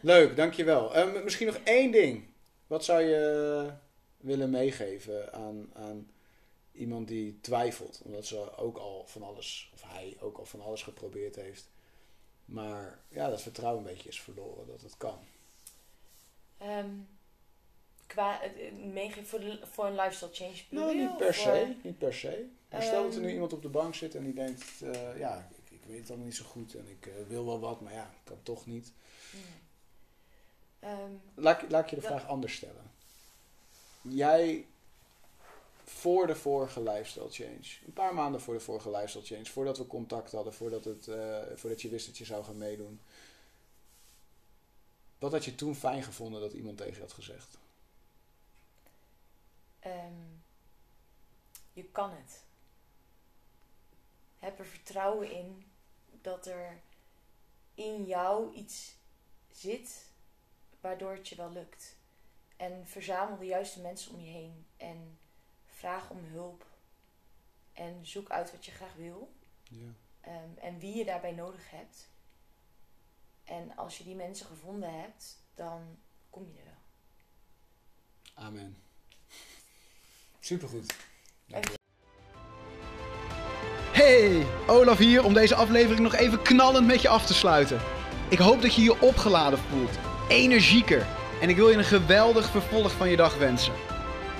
leuk, 0.00 0.36
dankjewel. 0.36 0.96
Um, 0.96 1.24
misschien 1.24 1.46
nog 1.46 1.56
één 1.64 1.90
ding. 1.90 2.28
Wat 2.66 2.84
zou 2.84 3.02
je 3.02 3.64
eh, 3.66 3.74
willen 4.16 4.50
meegeven 4.50 5.32
aan, 5.32 5.70
aan 5.74 6.10
iemand 6.72 7.08
die 7.08 7.40
twijfelt? 7.40 8.00
Omdat 8.04 8.26
ze 8.26 8.56
ook 8.56 8.76
al 8.76 9.04
van 9.06 9.22
alles, 9.22 9.70
of 9.74 9.82
hij 9.86 10.16
ook 10.20 10.38
al 10.38 10.44
van 10.44 10.60
alles 10.60 10.82
geprobeerd 10.82 11.36
heeft. 11.36 11.68
Maar 12.44 12.98
ja, 13.08 13.28
dat 13.30 13.42
vertrouwen 13.42 13.84
een 13.84 13.92
beetje 13.92 14.08
is 14.08 14.20
verloren 14.20 14.66
dat 14.66 14.80
het 14.80 14.96
kan. 14.96 15.18
Ehm, 16.58 16.90
qua 18.10 18.40
meegeven 18.92 19.26
voor, 19.26 19.40
de- 19.40 19.60
voor 19.72 19.84
een 19.86 19.94
lifestyle 19.94 20.30
change 20.32 20.62
Nou, 20.68 20.96
niet 20.96 21.16
per 21.16 21.34
se. 21.34 21.74
Niet 21.82 21.98
per 21.98 22.14
se. 22.14 22.46
Maar 22.70 22.82
stel 22.82 23.02
dat 23.02 23.14
er 23.14 23.18
nu 23.20 23.24
Ehm. 23.26 23.34
iemand 23.34 23.52
op 23.52 23.62
de 23.62 23.68
bank 23.68 23.94
zit 23.94 24.14
en 24.14 24.24
die 24.24 24.34
denkt, 24.34 24.82
eh, 24.82 25.18
ja, 25.18 25.48
ik, 25.64 25.70
ik 25.70 25.84
weet 25.86 25.98
het 25.98 26.08
allemaal 26.08 26.26
niet 26.26 26.36
zo 26.36 26.44
goed 26.44 26.74
en 26.74 26.86
ik 26.88 27.06
eh, 27.06 27.12
wil 27.28 27.46
wel 27.46 27.60
wat, 27.60 27.80
maar 27.80 27.92
ja, 27.92 28.10
kan 28.24 28.38
toch 28.42 28.66
niet. 28.66 28.92
nee. 29.32 29.42
Ehm, 30.92 31.10
Laat, 31.34 31.62
ik- 31.62 31.70
laat 31.70 31.84
ik 31.84 31.90
je 31.90 31.96
de 31.96 32.02
vraag 32.02 32.26
anders 32.28 32.54
stellen. 32.54 32.90
Jij, 34.02 34.66
voor 35.84 36.26
de 36.26 36.36
vorige 36.36 36.82
lifestyle 36.82 37.30
change, 37.30 37.68
een 37.86 37.92
paar 37.92 38.14
maanden 38.14 38.40
voor 38.40 38.54
de 38.54 38.60
vorige 38.60 38.90
lifestyle 38.90 39.24
change, 39.24 39.44
voordat 39.44 39.78
we 39.78 39.86
contact 39.86 40.32
hadden, 40.32 40.52
voordat, 40.54 40.84
het, 40.84 41.08
eh, 41.08 41.38
voordat 41.54 41.82
je 41.82 41.88
wist 41.88 42.06
dat 42.06 42.18
je 42.18 42.24
zou 42.24 42.44
gaan 42.44 42.58
meedoen, 42.58 43.00
wat 45.18 45.32
had 45.32 45.44
je 45.44 45.54
toen 45.54 45.74
fijn 45.74 46.02
gevonden 46.02 46.40
dat 46.40 46.52
iemand 46.52 46.76
tegen 46.76 46.94
je 46.94 47.00
had 47.00 47.12
gezegd? 47.12 47.58
Ehm, 49.80 50.22
je 51.72 51.84
kan 51.84 52.10
het. 52.10 52.44
Heb 54.38 54.58
er 54.58 54.66
vertrouwen 54.66 55.30
in 55.30 55.70
dat 56.20 56.46
er 56.46 56.80
in 57.74 58.04
jou 58.04 58.54
iets 58.54 58.94
zit 59.50 60.10
waardoor 60.80 61.12
het 61.12 61.28
je 61.28 61.36
wel 61.36 61.50
lukt. 61.50 61.96
En 62.56 62.86
verzamel 62.86 63.38
de 63.38 63.46
juiste 63.46 63.80
mensen 63.80 64.14
om 64.14 64.20
je 64.20 64.30
heen. 64.30 64.66
En 64.76 65.18
vraag 65.66 66.10
om 66.10 66.24
hulp. 66.24 66.66
En 67.72 68.06
zoek 68.06 68.30
uit 68.30 68.50
wat 68.50 68.64
je 68.64 68.70
graag 68.70 68.94
wil. 68.94 69.32
Ja. 69.62 69.92
Ehm, 70.20 70.56
en 70.58 70.78
wie 70.78 70.96
je 70.96 71.04
daarbij 71.04 71.32
nodig 71.32 71.70
hebt. 71.70 72.08
En 73.44 73.76
als 73.76 73.98
je 73.98 74.04
die 74.04 74.14
mensen 74.14 74.46
gevonden 74.46 75.00
hebt, 75.00 75.38
dan 75.54 75.98
kom 76.30 76.50
je 76.52 76.58
er 76.58 76.64
wel. 76.64 76.74
Amen. 78.34 78.82
Supergoed. 80.40 80.92
Dank 81.46 81.64
je. 81.68 81.78
Hey, 83.92 84.46
Olaf 84.66 84.98
hier 84.98 85.24
om 85.24 85.34
deze 85.34 85.54
aflevering 85.54 86.00
nog 86.00 86.14
even 86.14 86.42
knallend 86.42 86.86
met 86.86 87.02
je 87.02 87.08
af 87.08 87.26
te 87.26 87.34
sluiten. 87.34 87.80
Ik 88.28 88.38
hoop 88.38 88.62
dat 88.62 88.74
je 88.74 88.82
je 88.82 89.00
opgeladen 89.00 89.58
voelt, 89.58 89.98
energieker 90.28 91.06
en 91.40 91.48
ik 91.48 91.56
wil 91.56 91.68
je 91.68 91.76
een 91.76 91.84
geweldig 91.84 92.50
vervolg 92.50 92.92
van 92.92 93.10
je 93.10 93.16
dag 93.16 93.38
wensen. 93.38 93.72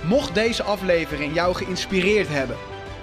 Mocht 0.07 0.35
deze 0.35 0.63
aflevering 0.63 1.35
jou 1.35 1.55
geïnspireerd 1.55 2.29
hebben, 2.29 2.57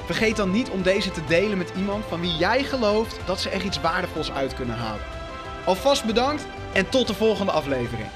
vergeet 0.06 0.36
dan 0.36 0.52
niet 0.52 0.70
om 0.70 0.82
deze 0.82 1.12
te 1.12 1.26
delen 1.26 1.58
met 1.58 1.72
iemand 1.78 2.06
van 2.06 2.20
wie 2.20 2.36
jij 2.36 2.64
gelooft 2.64 3.20
dat 3.26 3.42
ze 3.42 3.50
er 3.50 3.66
iets 3.66 3.82
waardevols 3.82 4.32
uit 4.32 4.54
kunnen 4.54 4.76
halen. 4.76 5.06
Alvast 5.66 6.06
bedankt 6.06 6.46
en 6.74 6.90
tot 6.90 7.08
de 7.08 7.14
volgende 7.14 7.52
aflevering. 7.52 8.08